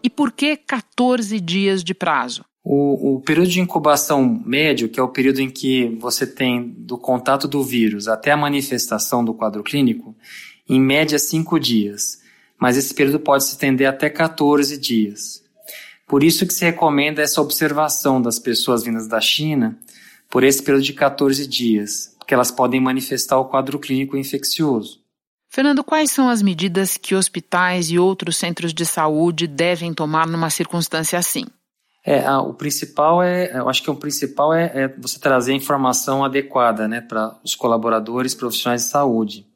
E 0.00 0.08
por 0.08 0.30
que 0.30 0.56
14 0.56 1.40
dias 1.40 1.82
de 1.82 1.92
prazo? 1.92 2.44
O, 2.62 3.16
o, 3.16 3.20
período 3.20 3.48
de 3.48 3.60
incubação 3.60 4.42
médio, 4.44 4.88
que 4.88 4.98
é 4.98 5.02
o 5.02 5.08
período 5.08 5.40
em 5.40 5.50
que 5.50 5.96
você 6.00 6.26
tem 6.26 6.68
do 6.78 6.96
contato 6.96 7.48
do 7.48 7.62
vírus 7.62 8.06
até 8.06 8.30
a 8.30 8.36
manifestação 8.36 9.24
do 9.24 9.34
quadro 9.34 9.62
clínico, 9.64 10.16
em 10.68 10.80
média 10.80 11.18
5 11.18 11.58
dias 11.58 12.20
mas 12.58 12.76
esse 12.76 12.94
período 12.94 13.20
pode 13.20 13.44
se 13.44 13.52
estender 13.52 13.86
até 13.86 14.08
14 14.08 14.78
dias. 14.78 15.42
Por 16.06 16.22
isso 16.22 16.46
que 16.46 16.54
se 16.54 16.64
recomenda 16.64 17.20
essa 17.20 17.40
observação 17.40 18.22
das 18.22 18.38
pessoas 18.38 18.84
vindas 18.84 19.08
da 19.08 19.20
China 19.20 19.76
por 20.30 20.44
esse 20.44 20.62
período 20.62 20.84
de 20.84 20.92
14 20.92 21.46
dias, 21.46 22.14
porque 22.18 22.34
elas 22.34 22.50
podem 22.50 22.80
manifestar 22.80 23.38
o 23.38 23.46
quadro 23.46 23.78
clínico 23.78 24.16
infeccioso. 24.16 25.00
Fernando, 25.48 25.82
quais 25.82 26.10
são 26.10 26.28
as 26.28 26.42
medidas 26.42 26.96
que 26.96 27.14
hospitais 27.14 27.90
e 27.90 27.98
outros 27.98 28.36
centros 28.36 28.74
de 28.74 28.84
saúde 28.84 29.46
devem 29.46 29.94
tomar 29.94 30.26
numa 30.26 30.50
circunstância 30.50 31.18
assim? 31.18 31.44
É, 32.04 32.30
o 32.36 32.54
principal 32.54 33.20
é, 33.20 33.50
eu 33.58 33.68
acho 33.68 33.82
que 33.82 33.90
o 33.90 33.96
principal 33.96 34.54
é, 34.54 34.70
é 34.74 34.88
você 34.88 35.18
trazer 35.18 35.54
informação 35.54 36.24
adequada, 36.24 36.86
né, 36.86 37.00
para 37.00 37.36
os 37.44 37.56
colaboradores 37.56 38.32
profissionais 38.32 38.82
de 38.82 38.88
saúde 38.88 39.46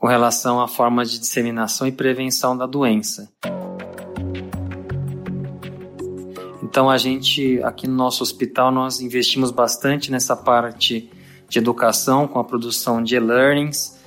com 0.00 0.06
relação 0.06 0.60
à 0.60 0.66
forma 0.66 1.04
de 1.04 1.18
disseminação 1.18 1.86
e 1.86 1.92
prevenção 1.92 2.56
da 2.56 2.64
doença. 2.64 3.30
Então 6.62 6.88
a 6.88 6.96
gente 6.96 7.62
aqui 7.62 7.86
no 7.86 7.94
nosso 7.94 8.22
hospital 8.22 8.72
nós 8.72 9.00
investimos 9.00 9.50
bastante 9.50 10.10
nessa 10.10 10.34
parte 10.34 11.10
de 11.48 11.58
educação 11.58 12.26
com 12.26 12.38
a 12.38 12.44
produção 12.44 13.02
de 13.02 13.16
e-learnings 13.16 14.00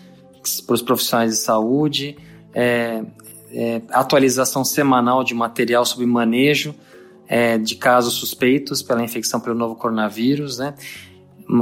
para 0.65 0.73
os 0.73 0.82
profissionais 0.82 1.32
de 1.32 1.38
saúde, 1.38 2.17
é, 2.53 3.03
é, 3.51 3.82
atualização 3.91 4.65
semanal 4.65 5.23
de 5.23 5.36
material 5.36 5.86
sobre 5.86 6.06
manejo 6.06 6.73
é, 7.27 7.58
de 7.58 7.75
casos 7.75 8.15
suspeitos 8.15 8.82
pela 8.82 9.03
infecção 9.03 9.39
pelo 9.39 9.56
novo 9.56 9.75
coronavírus, 9.75 10.58
né? 10.58 10.73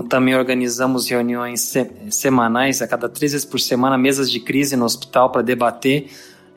Também 0.08 0.36
organizamos 0.36 1.10
reuniões 1.10 1.62
se 1.62 1.89
semanais, 2.10 2.82
a 2.82 2.88
cada 2.88 3.10
três 3.10 3.32
vezes 3.32 3.46
por 3.46 3.60
semana, 3.60 3.98
mesas 3.98 4.30
de 4.30 4.39
crise 4.39 4.76
no 4.76 4.86
hospital 4.86 5.32
para 5.32 5.41
debater 5.41 6.08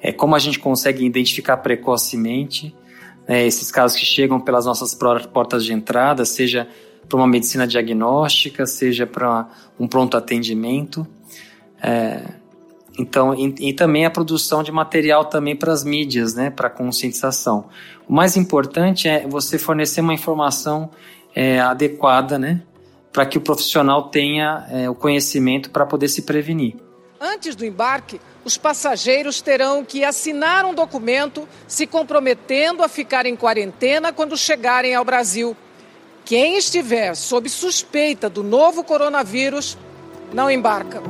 é, 0.04 0.12
como 0.12 0.34
a 0.34 0.38
gente 0.38 0.58
consegue 0.58 1.02
identificar 1.02 1.56
precocemente 1.56 2.76
é, 3.26 3.46
esses 3.46 3.70
casos 3.70 3.96
que 3.96 4.04
chegam 4.04 4.38
pelas 4.38 4.66
nossas 4.66 4.94
portas 4.94 5.64
de 5.64 5.72
entrada, 5.72 6.26
seja 6.26 6.68
para 7.08 7.16
uma 7.16 7.26
medicina 7.26 7.66
diagnóstica, 7.66 8.66
seja 8.66 9.06
para 9.06 9.48
um 9.80 9.88
pronto 9.88 10.14
atendimento. 10.14 11.06
É, 11.82 12.20
então, 12.98 13.34
e, 13.34 13.70
e, 13.70 13.72
também 13.72 14.04
a 14.04 14.10
produção 14.10 14.62
de 14.62 14.70
material 14.70 15.24
também 15.24 15.56
para 15.56 15.72
as 15.72 15.82
mídias, 15.82 16.34
né, 16.34 16.50
para 16.50 16.68
conscientização. 16.68 17.70
O 18.06 18.12
mais 18.12 18.36
importante 18.36 19.08
é 19.08 19.26
você 19.26 19.58
fornecer 19.58 20.02
uma 20.02 20.12
informação 20.12 20.90
é, 21.34 21.60
adequada, 21.60 22.38
né, 22.38 22.60
para 23.14 23.24
que 23.24 23.38
o 23.38 23.40
profissional 23.40 24.08
tenha 24.08 24.66
é, 24.68 24.90
o 24.90 24.94
conhecimento 24.94 25.70
para 25.70 25.86
poder 25.86 26.08
se 26.08 26.22
prevenir. 26.22 26.74
Antes 27.20 27.54
do 27.54 27.64
embarque, 27.64 28.20
os 28.44 28.58
passageiros 28.58 29.40
terão 29.40 29.84
que 29.84 30.04
assinar 30.04 30.64
um 30.64 30.74
documento 30.74 31.48
se 31.68 31.86
comprometendo 31.86 32.82
a 32.82 32.88
ficar 32.88 33.24
em 33.24 33.36
quarentena 33.36 34.12
quando 34.12 34.36
chegarem 34.36 34.96
ao 34.96 35.04
Brasil. 35.04 35.56
Quem 36.24 36.58
estiver 36.58 37.14
sob 37.14 37.48
suspeita 37.48 38.28
do 38.28 38.42
novo 38.42 38.82
coronavírus 38.82 39.78
não 40.32 40.50
embarca. 40.50 41.00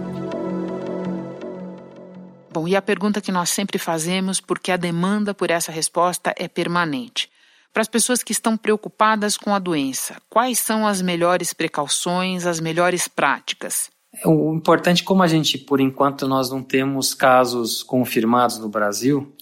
Bom, 2.52 2.68
e 2.68 2.76
a 2.76 2.82
pergunta 2.82 3.22
que 3.22 3.32
nós 3.32 3.48
sempre 3.48 3.78
fazemos, 3.78 4.42
porque 4.42 4.70
a 4.70 4.76
demanda 4.76 5.32
por 5.32 5.50
essa 5.50 5.72
resposta 5.72 6.34
é 6.36 6.48
permanente. 6.48 7.30
Para 7.74 7.80
as 7.80 7.88
pessoas 7.88 8.22
que 8.22 8.30
estão 8.30 8.56
preocupadas 8.56 9.36
com 9.36 9.52
a 9.52 9.58
doença, 9.58 10.22
quais 10.30 10.60
são 10.60 10.86
as 10.86 11.02
melhores 11.02 11.52
precauções, 11.52 12.46
as 12.46 12.60
melhores 12.60 13.08
práticas? 13.08 13.90
O 14.24 14.54
importante, 14.54 15.02
como 15.02 15.24
a 15.24 15.26
gente, 15.26 15.58
por 15.58 15.80
enquanto, 15.80 16.28
nós 16.28 16.48
não 16.52 16.62
temos 16.62 17.14
casos 17.14 17.82
confirmados 17.82 18.58
no 18.58 18.68
Brasil, 18.68 19.34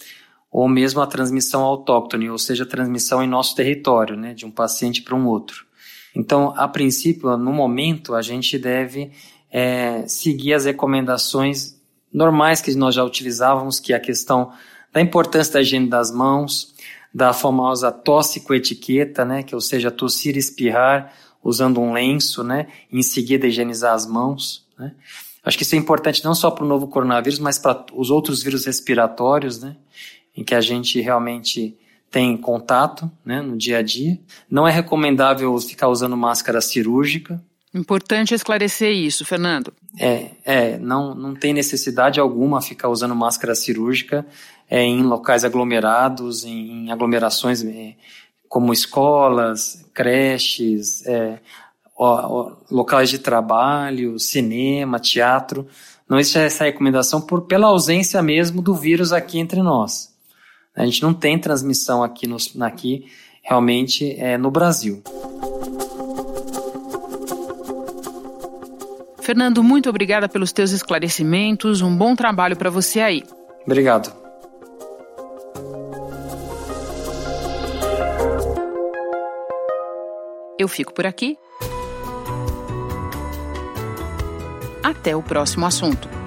ou 0.50 0.66
mesmo 0.66 1.02
a 1.02 1.06
transmissão 1.06 1.62
autóctone, 1.62 2.30
ou 2.30 2.38
seja, 2.38 2.64
a 2.64 2.66
transmissão 2.66 3.22
em 3.22 3.28
nosso 3.28 3.54
território, 3.54 4.16
né, 4.16 4.32
de 4.32 4.46
um 4.46 4.50
paciente 4.50 5.02
para 5.02 5.14
um 5.14 5.26
outro. 5.26 5.66
Então, 6.16 6.54
a 6.56 6.66
princípio, 6.66 7.36
no 7.36 7.52
momento, 7.52 8.14
a 8.14 8.22
gente 8.22 8.58
deve 8.58 9.12
é, 9.50 10.08
seguir 10.08 10.54
as 10.54 10.64
recomendações 10.64 11.78
normais 12.10 12.62
que 12.62 12.74
nós 12.76 12.94
já 12.94 13.04
utilizávamos, 13.04 13.78
que 13.78 13.92
é 13.92 13.96
a 13.96 14.00
questão 14.00 14.54
da 14.90 15.02
importância 15.02 15.52
da 15.52 15.60
higiene 15.60 15.88
das 15.88 16.10
mãos, 16.10 16.71
da 17.14 17.32
famosa 17.32 17.92
tosse 17.92 18.40
com 18.40 18.54
etiqueta, 18.54 19.24
né, 19.24 19.42
que 19.42 19.54
ou 19.54 19.60
seja, 19.60 19.90
tossir 19.90 20.36
e 20.36 20.38
espirrar 20.38 21.12
usando 21.42 21.80
um 21.80 21.92
lenço, 21.92 22.42
né, 22.42 22.68
e 22.90 22.98
em 22.98 23.02
seguida 23.02 23.46
higienizar 23.46 23.94
as 23.94 24.06
mãos, 24.06 24.66
né. 24.78 24.92
Acho 25.44 25.56
que 25.56 25.64
isso 25.64 25.74
é 25.74 25.78
importante 25.78 26.24
não 26.24 26.36
só 26.36 26.52
para 26.52 26.64
o 26.64 26.68
novo 26.68 26.86
coronavírus, 26.86 27.40
mas 27.40 27.58
para 27.58 27.84
os 27.92 28.10
outros 28.10 28.44
vírus 28.44 28.64
respiratórios, 28.64 29.60
né, 29.60 29.76
em 30.36 30.44
que 30.44 30.54
a 30.54 30.60
gente 30.60 31.00
realmente 31.00 31.76
tem 32.10 32.36
contato, 32.36 33.10
né, 33.24 33.42
no 33.42 33.56
dia 33.56 33.78
a 33.78 33.82
dia. 33.82 34.20
Não 34.48 34.68
é 34.68 34.70
recomendável 34.70 35.58
ficar 35.58 35.88
usando 35.88 36.16
máscara 36.16 36.60
cirúrgica, 36.60 37.42
Importante 37.74 38.34
esclarecer 38.34 38.92
isso, 38.92 39.24
Fernando. 39.24 39.72
É, 39.98 40.30
é 40.44 40.78
não, 40.78 41.14
não 41.14 41.34
tem 41.34 41.54
necessidade 41.54 42.20
alguma 42.20 42.60
ficar 42.60 42.90
usando 42.90 43.16
máscara 43.16 43.54
cirúrgica 43.54 44.26
é, 44.68 44.82
em 44.82 45.02
locais 45.02 45.44
aglomerados, 45.44 46.44
em, 46.44 46.90
aglomerações 46.90 47.64
é, 47.64 47.94
como 48.48 48.72
escolas, 48.72 49.84
creches, 49.94 51.06
é, 51.06 51.38
locais 52.70 53.10
de 53.10 53.18
trabalho, 53.18 54.18
cinema, 54.18 54.98
teatro. 54.98 55.66
Não 56.08 56.18
existe 56.18 56.38
essa 56.38 56.64
recomendação 56.64 57.20
por, 57.20 57.42
pela 57.42 57.68
ausência 57.68 58.20
mesmo 58.22 58.60
do 58.60 58.74
vírus 58.74 59.12
aqui 59.12 59.38
entre 59.38 59.62
nós. 59.62 60.12
A 60.74 60.84
gente 60.84 61.02
não 61.02 61.12
tem 61.12 61.38
transmissão 61.38 62.02
aqui, 62.02 62.26
no, 62.26 62.36
aqui 62.60 63.06
realmente 63.42 64.18
é, 64.18 64.36
no 64.38 64.50
Brasil. 64.50 65.02
Fernando, 69.20 69.62
muito 69.62 69.88
obrigada 69.88 70.28
pelos 70.28 70.52
teus 70.52 70.72
esclarecimentos. 70.72 71.80
Um 71.80 71.96
bom 71.96 72.16
trabalho 72.16 72.56
para 72.56 72.70
você 72.70 73.00
aí. 73.00 73.22
Obrigado. 73.64 74.21
Eu 80.62 80.68
fico 80.68 80.94
por 80.94 81.04
aqui. 81.04 81.36
Até 84.80 85.16
o 85.16 85.20
próximo 85.20 85.66
assunto. 85.66 86.21